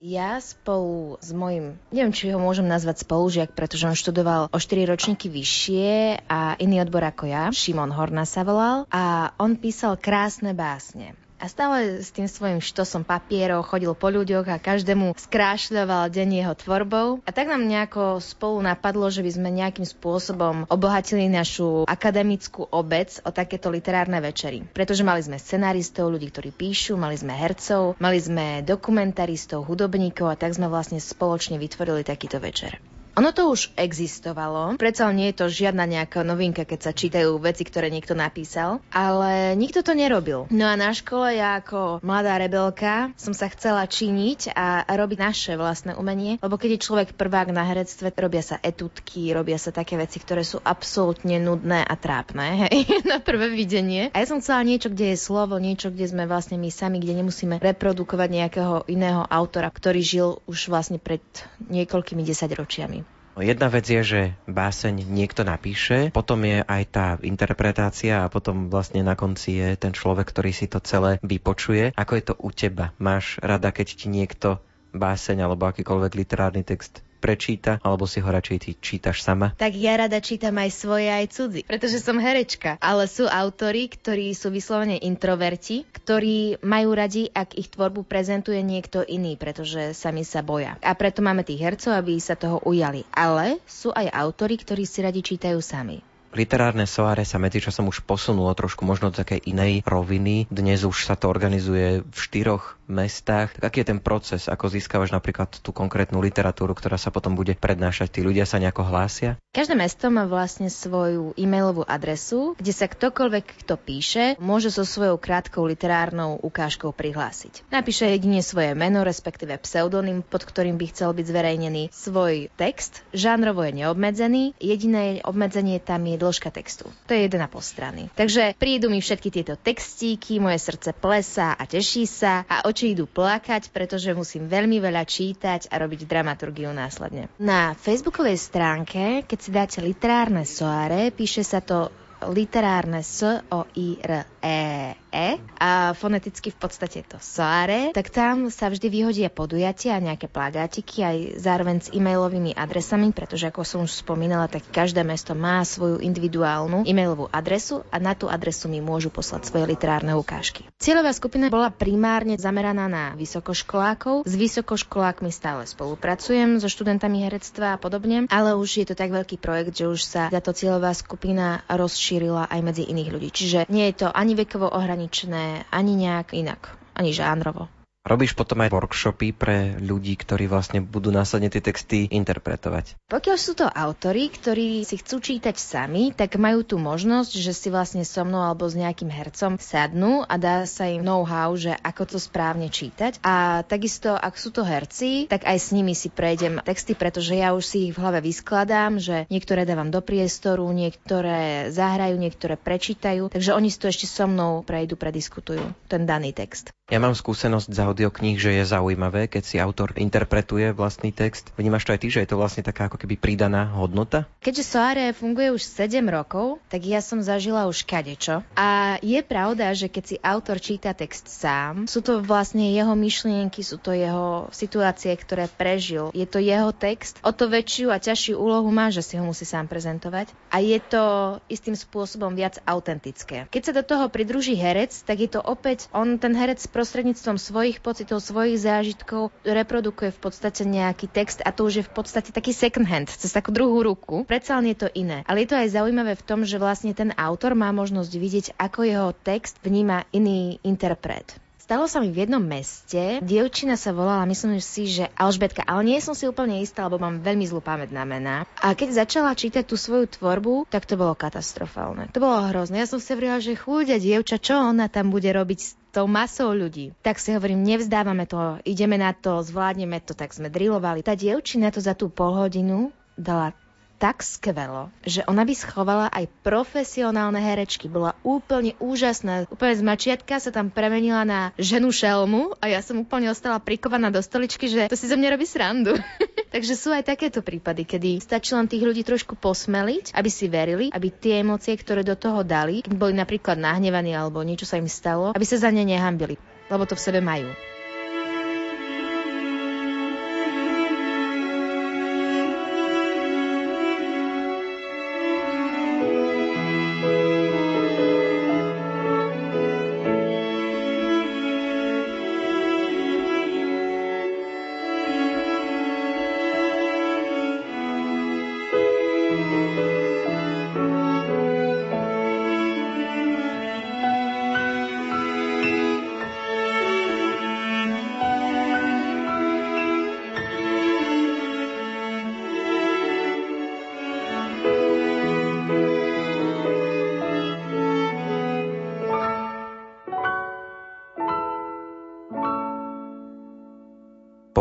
Ja 0.00 0.40
spolu 0.40 1.20
s 1.20 1.36
mojim, 1.36 1.76
neviem, 1.92 2.16
či 2.16 2.32
ho 2.32 2.40
môžem 2.40 2.64
nazvať 2.64 3.04
spolužiak, 3.04 3.52
pretože 3.52 3.84
on 3.84 3.92
študoval 3.92 4.48
o 4.48 4.56
4 4.56 4.88
ročníky 4.88 5.28
vyššie 5.28 6.24
a 6.24 6.56
iný 6.56 6.80
odbor 6.80 7.04
ako 7.04 7.28
ja, 7.28 7.52
Šimon 7.52 7.92
Horna 7.92 8.24
sa 8.24 8.48
volal, 8.48 8.88
a 8.88 9.36
on 9.36 9.60
písal 9.60 10.00
krásne 10.00 10.56
básne. 10.56 11.20
A 11.44 11.52
stále 11.52 12.00
s 12.00 12.08
tým 12.08 12.24
svojim 12.24 12.56
štosom 12.64 13.04
papierov 13.04 13.68
chodil 13.68 13.92
po 13.92 14.08
ľuďoch 14.08 14.48
a 14.48 14.56
každému 14.56 15.12
skrášľoval 15.12 16.08
deň 16.08 16.28
jeho 16.40 16.54
tvorbou. 16.56 17.20
A 17.20 17.30
tak 17.36 17.52
nám 17.52 17.68
nejako 17.68 18.16
spolu 18.24 18.64
napadlo, 18.64 19.12
že 19.12 19.20
by 19.20 19.28
sme 19.28 19.52
nejakým 19.52 19.84
spôsobom 19.84 20.64
obohatili 20.72 21.28
našu 21.28 21.84
akademickú 21.84 22.64
obec 22.72 23.20
o 23.20 23.28
takéto 23.28 23.68
literárne 23.68 24.24
večery. 24.24 24.64
Pretože 24.72 25.04
mali 25.04 25.20
sme 25.20 25.36
scenaristov, 25.36 26.16
ľudí, 26.16 26.32
ktorí 26.32 26.48
píšu, 26.48 26.96
mali 26.96 27.20
sme 27.20 27.36
hercov, 27.36 28.00
mali 28.00 28.24
sme 28.24 28.64
dokumentaristov, 28.64 29.68
hudobníkov 29.68 30.32
a 30.32 30.40
tak 30.40 30.56
sme 30.56 30.72
vlastne 30.72 30.96
spoločne 30.96 31.60
vytvorili 31.60 32.08
takýto 32.08 32.40
večer. 32.40 32.80
Ono 33.14 33.30
to 33.30 33.46
už 33.54 33.70
existovalo, 33.78 34.74
predsa 34.74 35.06
nie 35.14 35.30
je 35.30 35.38
to 35.38 35.46
žiadna 35.46 35.86
nejaká 35.86 36.26
novinka, 36.26 36.66
keď 36.66 36.80
sa 36.82 36.90
čítajú 36.90 37.38
veci, 37.38 37.62
ktoré 37.62 37.86
niekto 37.86 38.18
napísal, 38.18 38.82
ale 38.90 39.54
nikto 39.54 39.86
to 39.86 39.94
nerobil. 39.94 40.50
No 40.50 40.66
a 40.66 40.74
na 40.74 40.90
škole 40.90 41.38
ja 41.38 41.62
ako 41.62 42.02
mladá 42.02 42.42
rebelka 42.42 43.14
som 43.14 43.30
sa 43.30 43.46
chcela 43.54 43.86
činiť 43.86 44.50
a 44.58 44.82
robiť 44.82 45.18
naše 45.22 45.52
vlastné 45.54 45.94
umenie, 45.94 46.42
lebo 46.42 46.58
keď 46.58 46.74
je 46.74 46.84
človek 46.90 47.08
prvák 47.14 47.54
na 47.54 47.62
herectve, 47.62 48.10
robia 48.18 48.42
sa 48.42 48.58
etutky, 48.58 49.30
robia 49.30 49.62
sa 49.62 49.70
také 49.70 49.94
veci, 49.94 50.18
ktoré 50.18 50.42
sú 50.42 50.58
absolútne 50.58 51.38
nudné 51.38 51.86
a 51.86 51.94
trápne, 51.94 52.66
hej, 52.66 52.82
na 53.06 53.22
prvé 53.22 53.46
videnie. 53.46 54.10
A 54.10 54.26
ja 54.26 54.26
som 54.26 54.42
chcela 54.42 54.66
niečo, 54.66 54.90
kde 54.90 55.14
je 55.14 55.22
slovo, 55.22 55.54
niečo, 55.62 55.94
kde 55.94 56.10
sme 56.10 56.26
vlastne 56.26 56.58
my 56.58 56.66
sami, 56.66 56.98
kde 56.98 57.22
nemusíme 57.22 57.62
reprodukovať 57.62 58.28
nejakého 58.42 58.74
iného 58.90 59.22
autora, 59.22 59.70
ktorý 59.70 60.02
žil 60.02 60.28
už 60.50 60.66
vlastne 60.66 60.98
pred 60.98 61.22
niekoľkými 61.70 62.26
desaťročiami. 62.26 63.03
Jedna 63.34 63.66
vec 63.66 63.84
je, 63.84 64.02
že 64.02 64.22
báseň 64.48 65.04
niekto 65.10 65.42
napíše, 65.42 66.08
potom 66.14 66.40
je 66.46 66.62
aj 66.62 66.82
tá 66.88 67.06
interpretácia 67.20 68.24
a 68.24 68.32
potom 68.32 68.72
vlastne 68.72 69.04
na 69.04 69.18
konci 69.18 69.60
je 69.60 69.68
ten 69.76 69.92
človek, 69.92 70.32
ktorý 70.32 70.50
si 70.54 70.66
to 70.70 70.80
celé 70.80 71.20
vypočuje. 71.20 71.92
Ako 71.98 72.12
je 72.16 72.24
to 72.24 72.34
u 72.40 72.48
teba? 72.48 72.96
Máš 72.96 73.36
rada, 73.44 73.68
keď 73.74 73.86
ti 74.00 74.06
niekto 74.08 74.62
báseň 74.96 75.44
alebo 75.44 75.68
akýkoľvek 75.68 76.12
literárny 76.14 76.64
text 76.64 77.03
prečíta, 77.24 77.80
alebo 77.80 78.04
si 78.04 78.20
ho 78.20 78.28
radšej 78.28 78.58
ty 78.60 78.70
čítaš 78.76 79.24
sama? 79.24 79.56
Tak 79.56 79.72
ja 79.72 79.96
rada 79.96 80.20
čítam 80.20 80.60
aj 80.60 80.70
svoje, 80.76 81.08
aj 81.08 81.32
cudzi, 81.32 81.60
pretože 81.64 82.04
som 82.04 82.20
herečka. 82.20 82.76
Ale 82.84 83.08
sú 83.08 83.24
autory, 83.24 83.88
ktorí 83.88 84.36
sú 84.36 84.52
vyslovene 84.52 85.00
introverti, 85.00 85.88
ktorí 85.88 86.60
majú 86.60 86.92
radi, 86.92 87.32
ak 87.32 87.56
ich 87.56 87.72
tvorbu 87.72 88.04
prezentuje 88.04 88.60
niekto 88.60 89.00
iný, 89.00 89.40
pretože 89.40 89.96
sami 89.96 90.28
sa 90.28 90.44
boja. 90.44 90.76
A 90.84 90.92
preto 90.92 91.24
máme 91.24 91.40
tých 91.40 91.64
hercov, 91.64 91.96
aby 91.96 92.20
sa 92.20 92.36
toho 92.36 92.60
ujali. 92.68 93.08
Ale 93.16 93.56
sú 93.64 93.88
aj 93.96 94.12
autory, 94.12 94.60
ktorí 94.60 94.84
si 94.84 95.00
radi 95.00 95.24
čítajú 95.24 95.64
sami. 95.64 96.13
Literárne 96.34 96.82
soáre 96.90 97.22
sa 97.22 97.38
medzičasom 97.38 97.86
už 97.86 98.02
posunulo 98.02 98.50
trošku 98.58 98.82
možno 98.82 99.14
do 99.14 99.22
takej 99.22 99.46
inej 99.46 99.86
roviny. 99.86 100.50
Dnes 100.50 100.82
už 100.82 101.06
sa 101.06 101.14
to 101.14 101.30
organizuje 101.30 102.02
v 102.02 102.18
štyroch 102.18 102.74
mestách. 102.90 103.54
Tak 103.54 103.70
aký 103.70 103.86
je 103.86 103.90
ten 103.94 104.00
proces, 104.02 104.50
ako 104.50 104.66
získavaš 104.66 105.14
napríklad 105.14 105.62
tú 105.62 105.70
konkrétnu 105.70 106.18
literatúru, 106.18 106.74
ktorá 106.74 106.98
sa 106.98 107.14
potom 107.14 107.38
bude 107.38 107.54
prednášať? 107.54 108.18
Tí 108.18 108.20
ľudia 108.26 108.44
sa 108.50 108.58
nejako 108.58 108.82
hlásia? 108.82 109.38
Každé 109.54 109.78
mesto 109.78 110.10
má 110.10 110.26
vlastne 110.26 110.66
svoju 110.66 111.38
e-mailovú 111.38 111.86
adresu, 111.86 112.58
kde 112.58 112.74
sa 112.74 112.90
ktokoľvek, 112.90 113.64
kto 113.64 113.74
píše, 113.78 114.24
môže 114.42 114.74
so 114.74 114.82
svojou 114.82 115.16
krátkou 115.16 115.62
literárnou 115.70 116.42
ukážkou 116.42 116.90
prihlásiť. 116.90 117.70
Napíše 117.70 118.10
jedine 118.10 118.42
svoje 118.42 118.74
meno, 118.74 119.06
respektíve 119.06 119.54
pseudonym, 119.62 120.26
pod 120.26 120.42
ktorým 120.42 120.76
by 120.82 120.86
chcel 120.90 121.14
byť 121.14 121.26
zverejnený 121.30 121.82
svoj 121.94 122.50
text. 122.58 123.06
Žánrovo 123.14 123.62
je 123.62 123.86
neobmedzený, 123.86 124.58
jediné 124.58 125.22
obmedzenie 125.22 125.78
tam 125.78 126.04
je 126.10 126.23
dĺžka 126.24 126.48
textu. 126.48 126.88
To 127.04 127.12
je 127.12 127.28
1,5 127.28 127.36
strany. 127.60 128.08
Takže 128.16 128.56
prídu 128.56 128.88
mi 128.88 129.04
všetky 129.04 129.28
tieto 129.28 129.60
textíky, 129.60 130.40
moje 130.40 130.56
srdce 130.56 130.96
plesá 130.96 131.52
a 131.52 131.68
teší 131.68 132.08
sa 132.08 132.48
a 132.48 132.64
oči 132.64 132.96
idú 132.96 133.04
plakať, 133.04 133.68
pretože 133.68 134.16
musím 134.16 134.48
veľmi 134.48 134.80
veľa 134.80 135.04
čítať 135.04 135.68
a 135.68 135.76
robiť 135.76 136.08
dramaturgiu 136.08 136.72
následne. 136.72 137.28
Na 137.36 137.76
facebookovej 137.76 138.40
stránke, 138.40 139.28
keď 139.28 139.38
si 139.38 139.50
dáte 139.52 139.78
literárne 139.84 140.48
soare, 140.48 141.12
píše 141.12 141.44
sa 141.44 141.60
to 141.60 141.92
literárne 142.24 143.04
S 143.04 143.20
O 143.52 143.68
I 143.76 144.00
R 144.00 145.03
E 145.14 145.38
a 145.62 145.94
foneticky 145.94 146.50
v 146.50 146.58
podstate 146.58 147.06
to 147.06 147.22
soare, 147.22 147.94
tak 147.94 148.10
tam 148.10 148.50
sa 148.50 148.66
vždy 148.66 148.90
vyhodia 148.90 149.30
podujatia 149.30 149.94
a 149.94 150.02
nejaké 150.02 150.26
plagátiky 150.26 151.06
aj 151.06 151.16
zároveň 151.38 151.76
s 151.78 151.88
e-mailovými 151.94 152.50
adresami, 152.58 153.14
pretože 153.14 153.46
ako 153.46 153.62
som 153.62 153.80
už 153.86 154.02
spomínala, 154.02 154.50
tak 154.50 154.66
každé 154.74 155.06
mesto 155.06 155.38
má 155.38 155.62
svoju 155.62 156.02
individuálnu 156.02 156.82
e-mailovú 156.82 157.30
adresu 157.30 157.86
a 157.94 158.02
na 158.02 158.18
tú 158.18 158.26
adresu 158.26 158.66
mi 158.66 158.82
môžu 158.82 159.14
poslať 159.14 159.46
svoje 159.46 159.70
literárne 159.70 160.18
ukážky. 160.18 160.66
Cieľová 160.82 161.14
skupina 161.14 161.46
bola 161.46 161.70
primárne 161.70 162.34
zameraná 162.34 162.90
na 162.90 163.04
vysokoškolákov. 163.14 164.26
S 164.26 164.34
vysokoškolákmi 164.34 165.30
stále 165.30 165.62
spolupracujem, 165.70 166.58
so 166.58 166.66
študentami 166.66 167.22
herectva 167.22 167.78
a 167.78 167.80
podobne, 167.80 168.26
ale 168.34 168.58
už 168.58 168.82
je 168.82 168.86
to 168.90 168.98
tak 168.98 169.14
veľký 169.14 169.38
projekt, 169.38 169.78
že 169.78 169.86
už 169.86 170.00
sa 170.02 170.22
táto 170.26 170.50
cieľová 170.50 170.90
skupina 170.90 171.62
rozšírila 171.70 172.50
aj 172.50 172.60
medzi 172.66 172.82
iných 172.90 173.10
ľudí. 173.14 173.30
Čiže 173.30 173.58
nie 173.70 173.86
je 173.94 174.02
to 174.02 174.08
ani 174.10 174.34
vekovo 174.34 174.66
ohraničené, 174.66 175.03
ohraničené 175.04 175.64
ani 175.72 175.96
nejak 176.00 176.32
inak, 176.32 176.76
ani 176.96 177.12
žánrovo. 177.12 177.68
Robíš 178.04 178.36
potom 178.36 178.60
aj 178.60 178.68
workshopy 178.68 179.32
pre 179.32 179.80
ľudí, 179.80 180.12
ktorí 180.20 180.44
vlastne 180.44 180.84
budú 180.84 181.08
následne 181.08 181.48
tie 181.48 181.64
texty 181.64 182.04
interpretovať. 182.12 183.00
Pokiaľ 183.08 183.36
sú 183.40 183.56
to 183.56 183.64
autory, 183.64 184.28
ktorí 184.28 184.84
si 184.84 185.00
chcú 185.00 185.24
čítať 185.24 185.56
sami, 185.56 186.12
tak 186.12 186.36
majú 186.36 186.68
tu 186.68 186.76
možnosť, 186.76 187.32
že 187.40 187.56
si 187.56 187.72
vlastne 187.72 188.04
so 188.04 188.20
mnou 188.28 188.44
alebo 188.44 188.68
s 188.68 188.76
nejakým 188.76 189.08
hercom 189.08 189.56
sadnú 189.56 190.20
a 190.20 190.36
dá 190.36 190.68
sa 190.68 190.84
im 190.84 191.00
know-how, 191.00 191.56
že 191.56 191.72
ako 191.80 192.12
to 192.12 192.18
správne 192.20 192.68
čítať. 192.68 193.24
A 193.24 193.64
takisto, 193.64 194.12
ak 194.12 194.36
sú 194.36 194.52
to 194.52 194.68
herci, 194.68 195.24
tak 195.24 195.48
aj 195.48 195.56
s 195.56 195.72
nimi 195.72 195.96
si 195.96 196.12
prejdem 196.12 196.60
texty, 196.60 196.92
pretože 196.92 197.32
ja 197.40 197.56
už 197.56 197.64
si 197.64 197.88
ich 197.88 197.96
v 197.96 198.04
hlave 198.04 198.20
vyskladám, 198.20 199.00
že 199.00 199.24
niektoré 199.32 199.64
dávam 199.64 199.88
do 199.88 200.04
priestoru, 200.04 200.68
niektoré 200.76 201.72
zahrajú, 201.72 202.20
niektoré 202.20 202.60
prečítajú, 202.60 203.32
takže 203.32 203.56
oni 203.56 203.72
si 203.72 203.80
to 203.80 203.88
ešte 203.88 204.04
so 204.04 204.28
mnou 204.28 204.60
prejdu, 204.60 205.00
prediskutujú 205.00 205.88
ten 205.88 206.04
daný 206.04 206.36
text. 206.36 206.68
Ja 206.92 207.00
mám 207.00 207.16
skúsenosť 207.16 207.72
za 207.72 207.93
audiokníh, 207.94 208.42
že 208.42 208.58
je 208.58 208.66
zaujímavé, 208.66 209.30
keď 209.30 209.42
si 209.46 209.56
autor 209.62 209.94
interpretuje 209.94 210.74
vlastný 210.74 211.14
text. 211.14 211.54
Vnímaš 211.54 211.86
to 211.86 211.94
aj 211.94 212.02
ty, 212.02 212.10
že 212.10 212.26
je 212.26 212.34
to 212.34 212.40
vlastne 212.42 212.66
taká 212.66 212.90
ako 212.90 212.98
keby 212.98 213.14
pridaná 213.14 213.70
hodnota? 213.70 214.26
Keďže 214.42 214.66
Soare 214.66 215.14
funguje 215.14 215.54
už 215.54 215.62
7 215.62 216.02
rokov, 216.10 216.58
tak 216.66 216.82
ja 216.82 216.98
som 216.98 217.22
zažila 217.22 217.70
už 217.70 217.86
kadečo. 217.86 218.42
A 218.58 218.98
je 218.98 219.22
pravda, 219.22 219.70
že 219.78 219.86
keď 219.86 220.04
si 220.10 220.16
autor 220.18 220.58
číta 220.58 220.90
text 220.90 221.30
sám, 221.30 221.86
sú 221.86 222.02
to 222.02 222.18
vlastne 222.18 222.74
jeho 222.74 222.98
myšlienky, 222.98 223.62
sú 223.62 223.78
to 223.78 223.94
jeho 223.94 224.50
situácie, 224.50 225.14
ktoré 225.14 225.46
prežil. 225.46 226.10
Je 226.10 226.26
to 226.26 226.42
jeho 226.42 226.74
text. 226.74 227.22
O 227.22 227.30
to 227.30 227.46
väčšiu 227.46 227.94
a 227.94 228.02
ťažšiu 228.02 228.34
úlohu 228.34 228.74
má, 228.74 228.90
že 228.90 229.06
si 229.06 229.14
ho 229.14 229.22
musí 229.22 229.46
sám 229.46 229.70
prezentovať. 229.70 230.34
A 230.50 230.58
je 230.58 230.82
to 230.82 231.38
istým 231.46 231.78
spôsobom 231.78 232.34
viac 232.34 232.58
autentické. 232.66 233.46
Keď 233.54 233.62
sa 233.62 233.72
do 233.78 233.86
toho 233.86 234.10
pridruží 234.10 234.58
herec, 234.58 234.90
tak 235.06 235.22
je 235.22 235.30
to 235.30 235.38
opäť 235.38 235.86
on 235.94 236.18
ten 236.18 236.34
herec 236.34 236.58
prostredníctvom 236.66 237.38
svojich 237.38 237.83
pocitov, 237.84 238.24
svojich 238.24 238.56
zážitkov 238.56 239.28
reprodukuje 239.44 240.08
v 240.08 240.20
podstate 240.24 240.64
nejaký 240.64 241.12
text 241.12 241.44
a 241.44 241.52
to 241.52 241.68
už 241.68 241.74
je 241.76 241.84
v 241.84 241.92
podstate 241.92 242.32
taký 242.32 242.56
second 242.56 242.88
hand, 242.88 243.12
cez 243.12 243.28
takú 243.28 243.52
druhú 243.52 243.84
ruku. 243.84 244.24
Predsa 244.24 244.56
len 244.56 244.72
je 244.72 244.78
to 244.80 244.88
iné. 244.96 245.20
Ale 245.28 245.44
je 245.44 245.52
to 245.52 245.60
aj 245.60 245.76
zaujímavé 245.76 246.16
v 246.16 246.24
tom, 246.24 246.48
že 246.48 246.56
vlastne 246.56 246.96
ten 246.96 247.12
autor 247.20 247.52
má 247.52 247.68
možnosť 247.76 248.12
vidieť, 248.16 248.46
ako 248.56 248.80
jeho 248.88 249.10
text 249.12 249.60
vníma 249.60 250.08
iný 250.16 250.56
interpret. 250.64 251.43
Stalo 251.64 251.88
sa 251.88 251.96
mi 251.96 252.12
v 252.12 252.28
jednom 252.28 252.44
meste, 252.44 253.24
dievčina 253.24 253.80
sa 253.80 253.96
volala, 253.96 254.28
myslím 254.28 254.60
si, 254.60 254.84
že 254.84 255.08
Alžbetka, 255.16 255.64
ale 255.64 255.96
nie 255.96 255.98
som 256.04 256.12
si 256.12 256.28
úplne 256.28 256.60
istá, 256.60 256.84
lebo 256.84 257.00
mám 257.00 257.24
veľmi 257.24 257.48
zlú 257.48 257.64
pamäť 257.64 257.88
na 257.88 258.04
mená. 258.04 258.44
A 258.60 258.76
keď 258.76 259.00
začala 259.00 259.32
čítať 259.32 259.64
tú 259.64 259.80
svoju 259.80 260.12
tvorbu, 260.12 260.68
tak 260.68 260.84
to 260.84 261.00
bolo 261.00 261.16
katastrofálne. 261.16 262.12
To 262.12 262.20
bolo 262.20 262.52
hrozné. 262.52 262.84
Ja 262.84 262.88
som 262.92 263.00
si 263.00 263.08
hovorila, 263.16 263.40
že 263.40 263.56
chúďa 263.56 263.96
dievča, 263.96 264.36
čo 264.36 264.60
ona 264.60 264.92
tam 264.92 265.08
bude 265.08 265.32
robiť 265.32 265.58
s 265.64 265.72
tou 265.88 266.04
masou 266.04 266.52
ľudí. 266.52 266.92
Tak 267.00 267.16
si 267.16 267.32
hovorím, 267.32 267.64
nevzdávame 267.64 268.28
to, 268.28 268.60
ideme 268.68 269.00
na 269.00 269.16
to, 269.16 269.40
zvládneme 269.40 270.04
to, 270.04 270.12
tak 270.12 270.36
sme 270.36 270.52
drilovali. 270.52 271.00
Tá 271.00 271.16
dievčina 271.16 271.72
to 271.72 271.80
za 271.80 271.96
tú 271.96 272.12
polhodinu 272.12 272.92
dala 273.16 273.56
tak 273.96 274.20
skvelo, 274.20 274.90
že 275.06 275.22
ona 275.24 275.46
by 275.46 275.54
schovala 275.54 276.06
aj 276.10 276.28
profesionálne 276.42 277.38
herečky. 277.38 277.86
Bola 277.86 278.18
úplne 278.26 278.74
úžasná. 278.82 279.46
Úplne 279.48 279.74
z 279.78 279.82
mačiatka 279.82 280.36
sa 280.42 280.50
tam 280.50 280.68
premenila 280.68 281.22
na 281.22 281.40
ženu 281.56 281.94
šelmu 281.94 282.58
a 282.58 282.70
ja 282.70 282.80
som 282.82 283.00
úplne 283.00 283.30
ostala 283.30 283.62
prikovaná 283.62 284.10
do 284.10 284.20
stoličky, 284.20 284.66
že 284.68 284.90
to 284.90 284.98
si 284.98 285.10
zo 285.10 285.16
mňa 285.16 285.28
robí 285.34 285.46
srandu. 285.46 285.96
Takže 286.54 286.74
sú 286.78 286.94
aj 286.94 287.10
takéto 287.10 287.42
prípady, 287.42 287.82
kedy 287.82 288.22
stačí 288.22 288.54
len 288.54 288.70
tých 288.70 288.86
ľudí 288.86 289.02
trošku 289.02 289.34
posmeliť, 289.34 290.14
aby 290.14 290.30
si 290.30 290.46
verili, 290.46 290.86
aby 290.94 291.10
tie 291.10 291.42
emócie, 291.42 291.74
ktoré 291.74 292.06
do 292.06 292.14
toho 292.14 292.46
dali, 292.46 292.86
keď 292.86 292.94
boli 292.94 293.14
napríklad 293.14 293.58
nahnevaní 293.58 294.14
alebo 294.14 294.38
niečo 294.46 294.62
sa 294.62 294.78
im 294.78 294.86
stalo, 294.86 295.34
aby 295.34 295.42
sa 295.42 295.58
za 295.58 295.74
ne 295.74 295.82
nehambili, 295.82 296.38
lebo 296.70 296.86
to 296.86 296.94
v 296.94 297.02
sebe 297.02 297.18
majú. 297.18 297.73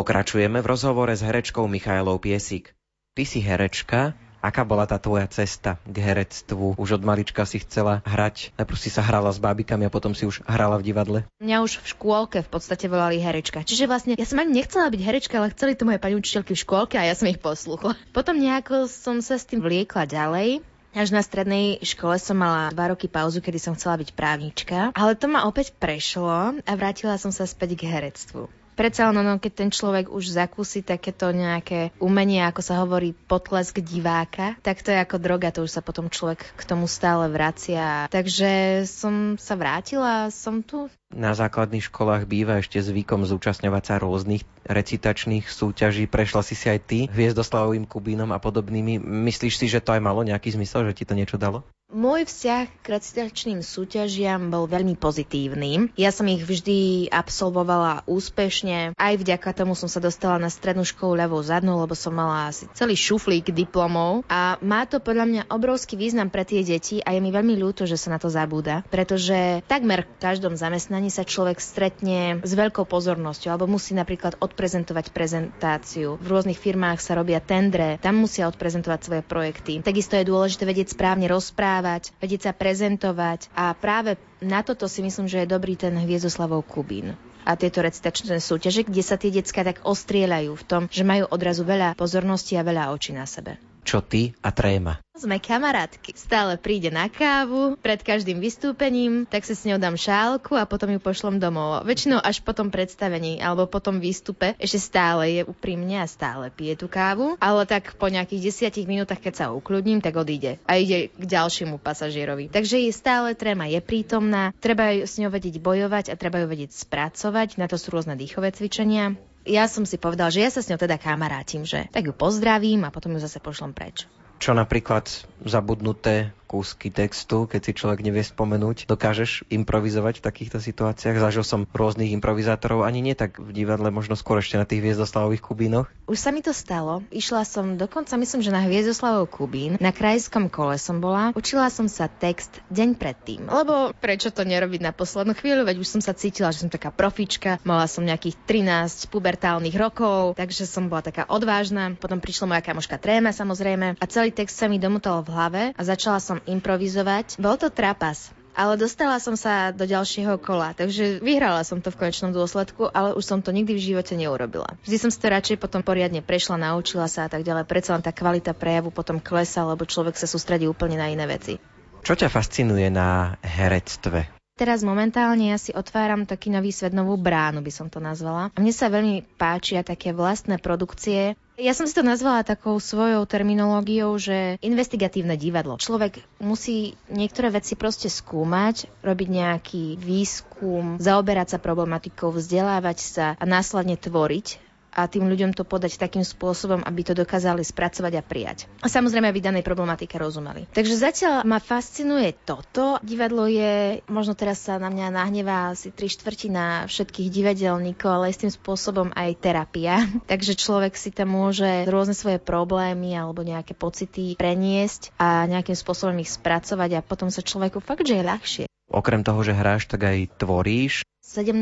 Pokračujeme 0.04 0.60
v 0.60 0.68
rozhovore 0.68 1.16
s 1.16 1.24
herečkou 1.24 1.64
Michailou 1.64 2.20
Piesik. 2.20 2.76
Ty 3.16 3.24
si 3.24 3.40
herečka, 3.40 4.12
Aká 4.44 4.68
bola 4.68 4.84
tá 4.84 5.00
tvoja 5.00 5.24
cesta 5.32 5.80
k 5.88 6.04
herectvu? 6.04 6.76
Už 6.76 7.00
od 7.00 7.04
malička 7.08 7.48
si 7.48 7.64
chcela 7.64 8.04
hrať? 8.04 8.52
Najprv 8.60 8.76
si 8.76 8.92
sa 8.92 9.00
hrala 9.00 9.32
s 9.32 9.40
bábikami 9.40 9.88
a 9.88 9.94
potom 9.96 10.12
si 10.12 10.28
už 10.28 10.44
hrala 10.44 10.76
v 10.76 10.92
divadle? 10.92 11.20
Mňa 11.40 11.64
už 11.64 11.80
v 11.80 11.88
škôlke 11.96 12.44
v 12.44 12.50
podstate 12.52 12.92
volali 12.92 13.24
herečka. 13.24 13.64
Čiže 13.64 13.88
vlastne 13.88 14.20
ja 14.20 14.28
som 14.28 14.44
ani 14.44 14.60
nechcela 14.60 14.92
byť 14.92 15.00
herečka, 15.00 15.40
ale 15.40 15.56
chceli 15.56 15.80
to 15.80 15.88
moje 15.88 16.04
pani 16.04 16.20
učiteľky 16.20 16.52
v 16.52 16.64
škôlke 16.68 17.00
a 17.00 17.08
ja 17.08 17.16
som 17.16 17.32
ich 17.32 17.40
posluchla. 17.40 17.96
Potom 18.12 18.36
nejako 18.36 18.92
som 18.92 19.24
sa 19.24 19.40
s 19.40 19.48
tým 19.48 19.64
vliekla 19.64 20.04
ďalej. 20.04 20.60
Až 20.92 21.16
na 21.16 21.24
strednej 21.24 21.80
škole 21.80 22.20
som 22.20 22.36
mala 22.36 22.76
dva 22.76 22.92
roky 22.92 23.08
pauzu, 23.08 23.40
kedy 23.40 23.56
som 23.56 23.80
chcela 23.80 23.96
byť 23.96 24.12
právnička, 24.12 24.92
ale 24.92 25.16
to 25.16 25.32
ma 25.32 25.48
opäť 25.48 25.72
prešlo 25.72 26.60
a 26.60 26.72
vrátila 26.76 27.16
som 27.16 27.32
sa 27.32 27.48
späť 27.48 27.80
k 27.80 27.88
herectvu. 27.88 28.52
Predsa 28.74 29.10
len, 29.10 29.22
no, 29.22 29.38
keď 29.38 29.54
ten 29.54 29.70
človek 29.70 30.10
už 30.10 30.34
zakúsi 30.34 30.82
takéto 30.82 31.30
nejaké 31.30 31.94
umenie, 32.02 32.42
ako 32.42 32.62
sa 32.66 32.82
hovorí, 32.82 33.14
potlesk 33.14 33.80
diváka, 33.80 34.58
tak 34.66 34.82
to 34.82 34.90
je 34.90 35.00
ako 35.00 35.22
droga, 35.22 35.54
to 35.54 35.66
už 35.66 35.72
sa 35.78 35.82
potom 35.86 36.10
človek 36.10 36.42
k 36.58 36.64
tomu 36.66 36.90
stále 36.90 37.30
vracia. 37.30 38.10
Takže 38.10 38.84
som 38.90 39.38
sa 39.38 39.54
vrátila, 39.54 40.34
som 40.34 40.66
tu. 40.66 40.90
Na 41.14 41.38
základných 41.38 41.94
školách 41.94 42.26
býva 42.26 42.58
ešte 42.58 42.82
zvykom 42.82 43.22
zúčastňovať 43.30 43.84
sa 43.86 43.96
rôznych 44.02 44.42
recitačných 44.66 45.46
súťaží. 45.46 46.10
Prešla 46.10 46.42
si 46.42 46.58
si 46.58 46.68
aj 46.74 46.80
ty 46.90 47.00
Hviezdoslavovým 47.06 47.86
Kubínom 47.86 48.34
a 48.34 48.42
podobnými. 48.42 48.98
Myslíš 48.98 49.62
si, 49.62 49.70
že 49.70 49.84
to 49.84 49.94
aj 49.94 50.02
malo 50.02 50.26
nejaký 50.26 50.58
zmysel, 50.58 50.90
že 50.90 50.98
ti 50.98 51.06
to 51.06 51.14
niečo 51.14 51.38
dalo? 51.38 51.62
Môj 51.94 52.26
vzťah 52.26 52.82
k 52.82 52.86
recitačným 52.90 53.62
súťažiam 53.62 54.50
bol 54.50 54.66
veľmi 54.66 54.98
pozitívny. 54.98 55.94
Ja 55.94 56.10
som 56.10 56.26
ich 56.26 56.42
vždy 56.42 57.06
absolvovala 57.14 58.02
úspešne. 58.10 58.98
Aj 58.98 59.14
vďaka 59.14 59.54
tomu 59.54 59.78
som 59.78 59.86
sa 59.86 60.02
dostala 60.02 60.42
na 60.42 60.50
strednú 60.50 60.82
školu 60.90 61.22
ľavou 61.22 61.38
zadnú, 61.46 61.78
lebo 61.78 61.94
som 61.94 62.18
mala 62.18 62.50
asi 62.50 62.66
celý 62.74 62.98
šuflík 62.98 63.54
diplomov. 63.54 64.26
A 64.26 64.58
má 64.66 64.90
to 64.90 64.98
podľa 64.98 65.26
mňa 65.30 65.42
obrovský 65.54 65.94
význam 65.94 66.34
pre 66.34 66.42
tie 66.50 66.66
deti 66.66 66.98
a 66.98 67.14
je 67.14 67.22
mi 67.22 67.30
veľmi 67.30 67.54
ľúto, 67.62 67.86
že 67.86 68.02
sa 68.02 68.10
na 68.10 68.18
to 68.18 68.26
zabúda. 68.26 68.82
Pretože 68.90 69.62
takmer 69.70 70.10
v 70.10 70.18
každom 70.18 70.58
zamestnaní 70.58 71.14
sa 71.14 71.22
človek 71.22 71.62
stretne 71.62 72.42
s 72.42 72.58
veľkou 72.58 72.90
pozornosťou 72.90 73.54
alebo 73.54 73.70
musí 73.70 73.94
napríklad 73.94 74.42
odprezentovať 74.42 75.14
prezentáciu. 75.14 76.18
V 76.18 76.26
rôznych 76.26 76.58
firmách 76.58 77.06
sa 77.06 77.14
robia 77.14 77.38
tendre, 77.38 78.02
tam 78.02 78.18
musia 78.18 78.50
odprezentovať 78.50 79.00
svoje 79.06 79.22
projekty. 79.22 79.86
Takisto 79.86 80.18
je 80.18 80.26
dôležité 80.26 80.66
vedieť 80.66 80.98
správne 80.98 81.30
rozprávať 81.30 81.83
rozprávať, 81.84 82.16
vedieť 82.24 82.42
sa 82.48 82.54
prezentovať 82.56 83.52
a 83.52 83.76
práve 83.76 84.16
na 84.40 84.64
toto 84.64 84.88
si 84.88 85.04
myslím, 85.04 85.28
že 85.28 85.44
je 85.44 85.52
dobrý 85.52 85.76
ten 85.76 85.92
Hviezdoslavov 85.92 86.64
Kubín 86.64 87.20
a 87.44 87.60
tieto 87.60 87.84
recitačné 87.84 88.40
súťaže, 88.40 88.88
kde 88.88 89.04
sa 89.04 89.20
tie 89.20 89.36
decka 89.36 89.68
tak 89.68 89.84
ostrieľajú 89.84 90.56
v 90.56 90.64
tom, 90.64 90.82
že 90.88 91.04
majú 91.04 91.28
odrazu 91.28 91.68
veľa 91.68 92.00
pozornosti 92.00 92.56
a 92.56 92.64
veľa 92.64 92.96
očí 92.96 93.12
na 93.12 93.28
sebe. 93.28 93.60
Čo 93.84 94.00
ty 94.00 94.32
a 94.40 94.50
tréma? 94.56 95.04
Sme 95.14 95.38
kamarátky. 95.38 96.18
Stále 96.18 96.58
príde 96.58 96.90
na 96.90 97.06
kávu 97.06 97.78
pred 97.78 98.02
každým 98.02 98.42
vystúpením, 98.42 99.30
tak 99.30 99.46
si 99.46 99.54
s 99.54 99.62
ňou 99.62 99.78
dám 99.78 99.94
šálku 99.94 100.58
a 100.58 100.66
potom 100.66 100.90
ju 100.90 100.98
pošlom 100.98 101.38
domov. 101.38 101.86
Väčšinou 101.86 102.18
až 102.18 102.42
po 102.42 102.56
tom 102.58 102.74
predstavení 102.74 103.38
alebo 103.38 103.70
po 103.70 103.78
tom 103.78 104.02
výstupe 104.02 104.58
ešte 104.58 104.82
stále 104.82 105.38
je 105.38 105.42
úprimne 105.46 106.02
a 106.02 106.10
stále 106.10 106.50
pije 106.50 106.82
tú 106.82 106.90
kávu, 106.90 107.38
ale 107.38 107.70
tak 107.70 107.94
po 108.02 108.10
nejakých 108.10 108.50
desiatich 108.50 108.90
minútach, 108.90 109.22
keď 109.22 109.34
sa 109.38 109.46
ukludním, 109.54 110.02
tak 110.02 110.18
odíde 110.18 110.58
a 110.66 110.82
ide 110.82 111.14
k 111.14 111.24
ďalšiemu 111.24 111.78
pasažierovi. 111.78 112.50
Takže 112.50 112.82
je 112.82 112.92
stále 112.96 113.38
tréma 113.38 113.70
je 113.70 113.86
prítomná, 113.86 114.50
treba 114.58 115.06
s 115.06 115.22
ňou 115.22 115.30
vedieť 115.30 115.62
bojovať 115.62 116.10
a 116.10 116.18
treba 116.18 116.42
ju 116.42 116.50
vedieť 116.50 116.74
spracovať. 116.74 117.62
Na 117.62 117.70
to 117.70 117.78
sú 117.78 117.94
rôzne 117.94 118.18
dýchové 118.18 118.50
cvičenia 118.50 119.14
ja 119.44 119.68
som 119.68 119.84
si 119.84 120.00
povedal, 120.00 120.32
že 120.32 120.44
ja 120.44 120.50
sa 120.52 120.64
s 120.64 120.70
ňou 120.72 120.80
teda 120.80 120.96
kamarátim, 121.00 121.68
že 121.68 121.88
tak 121.92 122.08
ju 122.08 122.14
pozdravím 122.16 122.88
a 122.88 122.94
potom 122.94 123.16
ju 123.16 123.20
zase 123.20 123.44
pošlom 123.44 123.76
preč. 123.76 124.08
Čo 124.40 124.56
napríklad 124.56 125.08
zabudnuté 125.44 126.36
kúsky 126.54 126.94
textu, 126.94 127.50
keď 127.50 127.62
si 127.66 127.72
človek 127.74 128.06
nevie 128.06 128.22
spomenúť. 128.22 128.86
Dokážeš 128.86 129.50
improvizovať 129.50 130.22
v 130.22 130.26
takýchto 130.30 130.62
situáciách? 130.62 131.18
Zažil 131.18 131.42
som 131.42 131.66
rôznych 131.66 132.14
improvizátorov, 132.14 132.86
ani 132.86 133.02
nie 133.02 133.18
tak 133.18 133.42
v 133.42 133.50
divadle, 133.50 133.90
možno 133.90 134.14
skôr 134.14 134.38
ešte 134.38 134.62
na 134.62 134.70
tých 134.70 134.86
hviezdoslavových 134.86 135.42
kubínoch. 135.42 135.90
Už 136.06 136.22
sa 136.22 136.30
mi 136.30 136.46
to 136.46 136.54
stalo. 136.54 137.02
Išla 137.10 137.42
som 137.42 137.74
dokonca, 137.82 138.14
myslím, 138.22 138.46
že 138.46 138.54
na 138.54 138.62
hviezdoslavov 138.62 139.34
kubín. 139.34 139.82
Na 139.82 139.90
krajskom 139.90 140.54
kole 140.54 140.78
som 140.78 141.02
bola. 141.02 141.34
Učila 141.34 141.74
som 141.74 141.90
sa 141.90 142.06
text 142.06 142.62
deň 142.70 143.02
predtým. 143.02 143.50
Lebo 143.50 143.90
prečo 143.98 144.30
to 144.30 144.46
nerobiť 144.46 144.86
na 144.86 144.94
poslednú 144.94 145.34
chvíľu, 145.34 145.66
veď 145.66 145.82
už 145.82 145.98
som 145.98 146.02
sa 146.06 146.14
cítila, 146.14 146.54
že 146.54 146.62
som 146.62 146.70
taká 146.70 146.94
profička. 146.94 147.58
Mala 147.66 147.90
som 147.90 148.06
nejakých 148.06 148.38
13 148.46 149.10
pubertálnych 149.10 149.74
rokov, 149.74 150.38
takže 150.38 150.70
som 150.70 150.86
bola 150.86 151.02
taká 151.02 151.26
odvážna. 151.26 151.98
Potom 151.98 152.22
prišla 152.22 152.46
moja 152.46 152.62
kamoška 152.62 153.02
Tréma 153.02 153.34
samozrejme 153.34 153.98
a 153.98 154.06
celý 154.06 154.30
text 154.30 154.60
sa 154.60 154.70
mi 154.70 154.78
domotal 154.78 155.24
v 155.26 155.34
hlave 155.34 155.62
a 155.74 155.82
začala 155.82 156.20
som 156.20 156.43
improvizovať. 156.46 157.40
Bol 157.40 157.56
to 157.58 157.74
trapas. 157.74 158.32
Ale 158.54 158.78
dostala 158.78 159.18
som 159.18 159.34
sa 159.34 159.74
do 159.74 159.82
ďalšieho 159.82 160.38
kola, 160.38 160.78
takže 160.78 161.18
vyhrala 161.26 161.66
som 161.66 161.82
to 161.82 161.90
v 161.90 162.06
konečnom 162.06 162.30
dôsledku, 162.30 162.86
ale 162.94 163.18
už 163.18 163.26
som 163.26 163.42
to 163.42 163.50
nikdy 163.50 163.74
v 163.74 163.82
živote 163.82 164.14
neurobila. 164.14 164.78
Vždy 164.86 164.98
som 165.02 165.10
si 165.10 165.18
to 165.18 165.34
radšej 165.34 165.58
potom 165.58 165.82
poriadne 165.82 166.22
prešla, 166.22 166.62
naučila 166.62 167.10
sa 167.10 167.26
a 167.26 167.30
tak 167.34 167.42
ďalej. 167.42 167.66
Predsa 167.66 167.98
len 167.98 168.06
tá 168.06 168.14
kvalita 168.14 168.54
prejavu 168.54 168.94
potom 168.94 169.18
klesa, 169.18 169.66
lebo 169.66 169.90
človek 169.90 170.14
sa 170.14 170.30
sústredí 170.30 170.70
úplne 170.70 171.02
na 171.02 171.10
iné 171.10 171.26
veci. 171.26 171.58
Čo 172.06 172.14
ťa 172.14 172.30
fascinuje 172.30 172.94
na 172.94 173.42
herectve? 173.42 174.30
Teraz 174.54 174.86
momentálne 174.86 175.50
ja 175.50 175.58
si 175.58 175.74
otváram 175.74 176.30
taký 176.30 176.54
nový 176.54 176.70
svet, 176.70 176.94
novú 176.94 177.18
bránu 177.18 177.66
by 177.66 177.74
som 177.74 177.90
to 177.90 177.98
nazvala. 177.98 178.54
A 178.54 178.58
mne 178.62 178.70
sa 178.70 178.86
veľmi 178.86 179.26
páčia 179.34 179.82
také 179.82 180.14
vlastné 180.14 180.62
produkcie. 180.62 181.34
Ja 181.54 181.78
som 181.78 181.86
si 181.86 181.94
to 181.94 182.02
nazvala 182.02 182.42
takou 182.42 182.82
svojou 182.82 183.30
terminológiou, 183.30 184.18
že 184.18 184.58
investigatívne 184.66 185.38
divadlo. 185.38 185.78
Človek 185.78 186.26
musí 186.42 186.98
niektoré 187.14 187.54
veci 187.54 187.78
proste 187.78 188.10
skúmať, 188.10 188.90
robiť 189.06 189.30
nejaký 189.30 189.86
výskum, 190.02 190.98
zaoberať 190.98 191.54
sa 191.54 191.60
problematikou, 191.62 192.34
vzdelávať 192.34 192.98
sa 192.98 193.26
a 193.38 193.46
následne 193.46 194.02
tvoriť 194.02 194.73
a 194.94 195.10
tým 195.10 195.26
ľuďom 195.26 195.58
to 195.58 195.66
podať 195.66 195.98
takým 195.98 196.22
spôsobom, 196.22 196.86
aby 196.86 197.02
to 197.02 197.18
dokázali 197.18 197.66
spracovať 197.66 198.14
a 198.20 198.24
prijať. 198.24 198.70
A 198.86 198.88
samozrejme, 198.88 199.26
aby 199.26 199.42
danej 199.42 199.66
problematike 199.66 200.16
rozumeli. 200.22 200.70
Takže 200.70 200.96
zatiaľ 200.96 201.34
ma 201.44 201.58
fascinuje 201.58 202.38
toto. 202.46 203.02
Divadlo 203.02 203.50
je, 203.50 204.06
možno 204.08 204.38
teraz 204.38 204.62
sa 204.62 204.78
na 204.78 204.94
mňa 204.94 205.08
nahnevá 205.10 205.74
asi 205.74 205.90
tri 205.90 206.08
štvrtina 206.08 206.86
všetkých 206.86 207.34
divadelníkov, 207.34 208.10
ale 208.10 208.30
je 208.30 208.38
s 208.38 208.42
tým 208.46 208.54
spôsobom 208.54 209.10
aj 209.18 209.30
terapia. 209.42 210.06
Takže 210.32 210.54
človek 210.54 210.94
si 210.94 211.10
tam 211.10 211.34
môže 211.34 211.90
rôzne 211.90 212.14
svoje 212.14 212.38
problémy 212.38 213.18
alebo 213.18 213.42
nejaké 213.42 213.74
pocity 213.74 214.38
preniesť 214.38 215.18
a 215.18 215.50
nejakým 215.50 215.76
spôsobom 215.76 216.16
ich 216.22 216.30
spracovať 216.30 217.02
a 217.02 217.06
potom 217.06 217.34
sa 217.34 217.42
človeku 217.42 217.82
fakt, 217.82 218.06
že 218.06 218.22
je 218.22 218.24
ľahšie. 218.24 218.66
Okrem 218.94 219.26
toho, 219.26 219.42
že 219.42 219.58
hráš, 219.58 219.90
tak 219.90 220.06
aj 220.06 220.38
tvoríš. 220.38 221.02
17. 221.34 221.58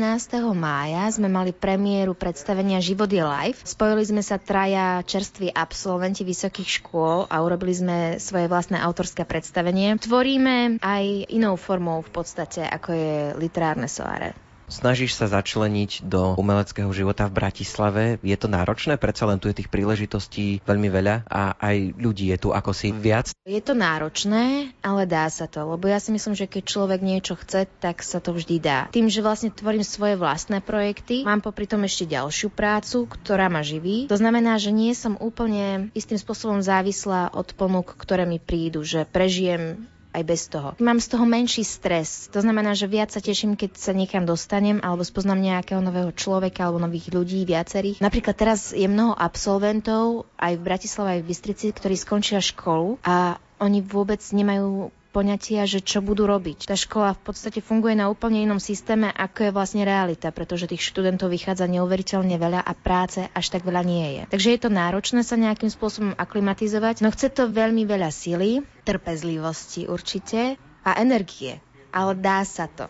mája 0.52 1.08
sme 1.08 1.32
mali 1.32 1.56
premiéru 1.56 2.12
predstavenia 2.12 2.84
Život 2.84 3.08
je 3.08 3.24
live. 3.24 3.58
Spojili 3.64 4.04
sme 4.04 4.20
sa 4.20 4.36
traja 4.36 5.00
čerství 5.00 5.48
absolventi 5.48 6.28
vysokých 6.28 6.84
škôl 6.84 7.24
a 7.32 7.40
urobili 7.40 7.72
sme 7.72 7.98
svoje 8.20 8.52
vlastné 8.52 8.76
autorské 8.84 9.24
predstavenie. 9.24 9.96
Tvoríme 9.96 10.76
aj 10.84 11.32
inou 11.32 11.56
formou 11.56 12.04
v 12.04 12.10
podstate, 12.12 12.68
ako 12.68 12.90
je 12.92 13.14
literárne 13.40 13.88
soare. 13.88 14.36
Snažíš 14.72 15.20
sa 15.20 15.28
začleniť 15.28 16.08
do 16.08 16.32
umeleckého 16.40 16.88
života 16.96 17.28
v 17.28 17.36
Bratislave. 17.36 18.02
Je 18.24 18.32
to 18.40 18.48
náročné? 18.48 18.96
Predsa 18.96 19.28
len 19.28 19.36
tu 19.36 19.52
je 19.52 19.60
tých 19.60 19.68
príležitostí 19.68 20.64
veľmi 20.64 20.88
veľa 20.88 21.28
a 21.28 21.60
aj 21.60 22.00
ľudí 22.00 22.32
je 22.32 22.40
tu 22.40 22.56
ako 22.56 22.72
si 22.72 22.88
viac. 22.88 23.36
Je 23.44 23.60
to 23.60 23.76
náročné, 23.76 24.72
ale 24.80 25.04
dá 25.04 25.28
sa 25.28 25.44
to, 25.44 25.60
lebo 25.76 25.92
ja 25.92 26.00
si 26.00 26.08
myslím, 26.08 26.32
že 26.32 26.48
keď 26.48 26.62
človek 26.64 27.04
niečo 27.04 27.36
chce, 27.36 27.68
tak 27.84 28.00
sa 28.00 28.16
to 28.24 28.32
vždy 28.32 28.56
dá. 28.64 28.88
Tým, 28.88 29.12
že 29.12 29.20
vlastne 29.20 29.52
tvorím 29.52 29.84
svoje 29.84 30.16
vlastné 30.16 30.64
projekty, 30.64 31.28
mám 31.28 31.44
popri 31.44 31.68
tom 31.68 31.84
ešte 31.84 32.08
ďalšiu 32.08 32.48
prácu, 32.48 33.04
ktorá 33.04 33.52
ma 33.52 33.60
živí. 33.60 34.08
To 34.08 34.16
znamená, 34.16 34.56
že 34.56 34.72
nie 34.72 34.96
som 34.96 35.20
úplne 35.20 35.92
istým 35.92 36.16
spôsobom 36.16 36.64
závislá 36.64 37.28
od 37.36 37.52
ponúk, 37.52 37.92
ktoré 38.00 38.24
mi 38.24 38.40
prídu, 38.40 38.80
že 38.88 39.04
prežijem 39.04 39.84
aj 40.12 40.22
bez 40.22 40.46
toho. 40.46 40.76
Mám 40.78 41.00
z 41.00 41.08
toho 41.08 41.24
menší 41.24 41.64
stres. 41.64 42.28
To 42.30 42.44
znamená, 42.44 42.76
že 42.76 42.86
viac 42.86 43.10
sa 43.10 43.24
teším, 43.24 43.56
keď 43.56 43.80
sa 43.80 43.92
niekam 43.96 44.28
dostanem 44.28 44.78
alebo 44.84 45.02
spoznám 45.02 45.40
nejakého 45.40 45.80
nového 45.80 46.12
človeka 46.12 46.68
alebo 46.68 46.84
nových 46.84 47.10
ľudí, 47.10 47.48
viacerých. 47.48 48.04
Napríklad 48.04 48.36
teraz 48.36 48.76
je 48.76 48.84
mnoho 48.84 49.16
absolventov 49.16 50.28
aj 50.36 50.52
v 50.60 50.62
Bratislave, 50.62 51.08
aj 51.18 51.20
v 51.24 51.28
Bystrici, 51.32 51.66
ktorí 51.72 51.96
skončia 51.96 52.38
školu 52.44 53.00
a 53.02 53.40
oni 53.62 53.80
vôbec 53.80 54.20
nemajú 54.20 54.92
poňatia, 55.12 55.68
že 55.68 55.84
čo 55.84 56.00
budú 56.00 56.24
robiť. 56.24 56.66
Tá 56.66 56.74
škola 56.74 57.12
v 57.12 57.30
podstate 57.30 57.60
funguje 57.60 57.92
na 57.92 58.08
úplne 58.08 58.40
inom 58.40 58.56
systéme, 58.56 59.12
ako 59.12 59.46
je 59.46 59.54
vlastne 59.54 59.84
realita, 59.84 60.32
pretože 60.32 60.64
tých 60.66 60.80
študentov 60.80 61.28
vychádza 61.28 61.68
neuveriteľne 61.68 62.40
veľa 62.40 62.64
a 62.64 62.72
práce 62.72 63.20
až 63.36 63.46
tak 63.52 63.68
veľa 63.68 63.84
nie 63.84 64.06
je. 64.16 64.22
Takže 64.32 64.48
je 64.56 64.60
to 64.64 64.70
náročné 64.72 65.20
sa 65.20 65.36
nejakým 65.36 65.68
spôsobom 65.68 66.16
aklimatizovať, 66.16 67.04
no 67.04 67.12
chce 67.12 67.28
to 67.28 67.52
veľmi 67.52 67.84
veľa 67.84 68.08
sily, 68.08 68.64
trpezlivosti 68.88 69.84
určite 69.86 70.56
a 70.82 70.90
energie. 70.98 71.60
Ale 71.92 72.16
dá 72.16 72.40
sa 72.48 72.64
to. 72.72 72.88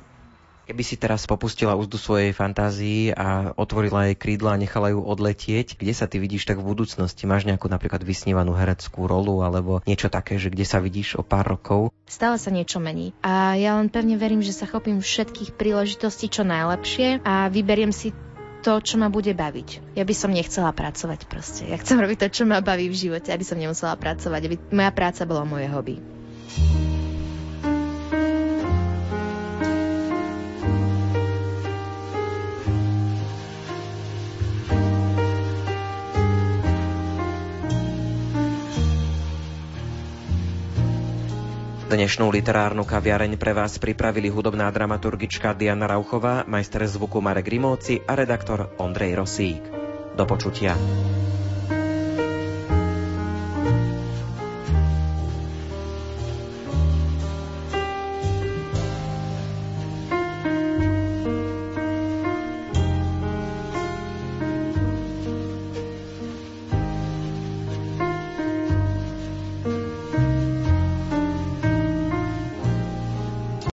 Keby 0.63 0.83
si 0.87 0.95
teraz 0.95 1.27
popustila 1.27 1.75
úzdu 1.75 1.99
svojej 1.99 2.31
fantázii 2.31 3.19
a 3.19 3.51
otvorila 3.59 4.07
jej 4.07 4.17
krídla 4.17 4.55
a 4.55 4.61
nechala 4.63 4.95
ju 4.95 5.03
odletieť, 5.03 5.75
kde 5.75 5.91
sa 5.91 6.07
ty 6.07 6.23
vidíš 6.23 6.47
tak 6.47 6.63
v 6.63 6.71
budúcnosti? 6.71 7.27
Máš 7.27 7.51
nejakú 7.51 7.67
napríklad 7.67 8.07
vysnívanú 8.07 8.55
hereckú 8.55 9.11
rolu 9.11 9.43
alebo 9.43 9.83
niečo 9.91 10.07
také, 10.07 10.39
že 10.39 10.55
kde 10.55 10.63
sa 10.63 10.79
vidíš 10.79 11.19
o 11.19 11.27
pár 11.27 11.59
rokov? 11.59 11.91
Stále 12.07 12.39
sa 12.39 12.55
niečo 12.55 12.79
mení. 12.79 13.11
A 13.27 13.59
ja 13.59 13.75
len 13.75 13.91
pevne 13.91 14.15
verím, 14.15 14.39
že 14.39 14.55
sa 14.55 14.71
chopím 14.71 15.03
všetkých 15.03 15.59
príležitostí 15.59 16.31
čo 16.31 16.47
najlepšie 16.47 17.27
a 17.27 17.51
vyberiem 17.51 17.91
si 17.91 18.15
to, 18.63 18.79
čo 18.79 18.95
ma 19.03 19.11
bude 19.11 19.35
baviť. 19.35 19.99
Ja 19.99 20.07
by 20.07 20.15
som 20.15 20.31
nechcela 20.31 20.71
pracovať 20.71 21.27
proste. 21.27 21.67
Ja 21.67 21.75
chcem 21.83 21.99
robiť 21.99 22.23
to, 22.23 22.29
čo 22.31 22.43
ma 22.47 22.63
baví 22.63 22.87
v 22.87 22.95
živote, 22.95 23.35
aby 23.35 23.43
som 23.43 23.59
nemusela 23.59 23.99
pracovať, 23.99 24.41
aby 24.47 24.57
moja 24.71 24.95
práca 24.95 25.27
bola 25.27 25.43
moje 25.43 25.67
hobby. 25.67 25.99
Dnešnú 41.93 42.33
literárnu 42.33 42.89
kaviareň 42.89 43.37
pre 43.37 43.53
vás 43.53 43.77
pripravili 43.77 44.33
hudobná 44.33 44.65
dramaturgička 44.73 45.53
Diana 45.53 45.85
Rauchová, 45.85 46.41
majster 46.49 46.89
zvuku 46.89 47.21
Marek 47.21 47.53
Rimóci 47.53 48.01
a 48.09 48.17
redaktor 48.17 48.73
Ondrej 48.81 49.13
Rosík. 49.13 49.61
Do 50.17 50.25
počutia. 50.25 50.73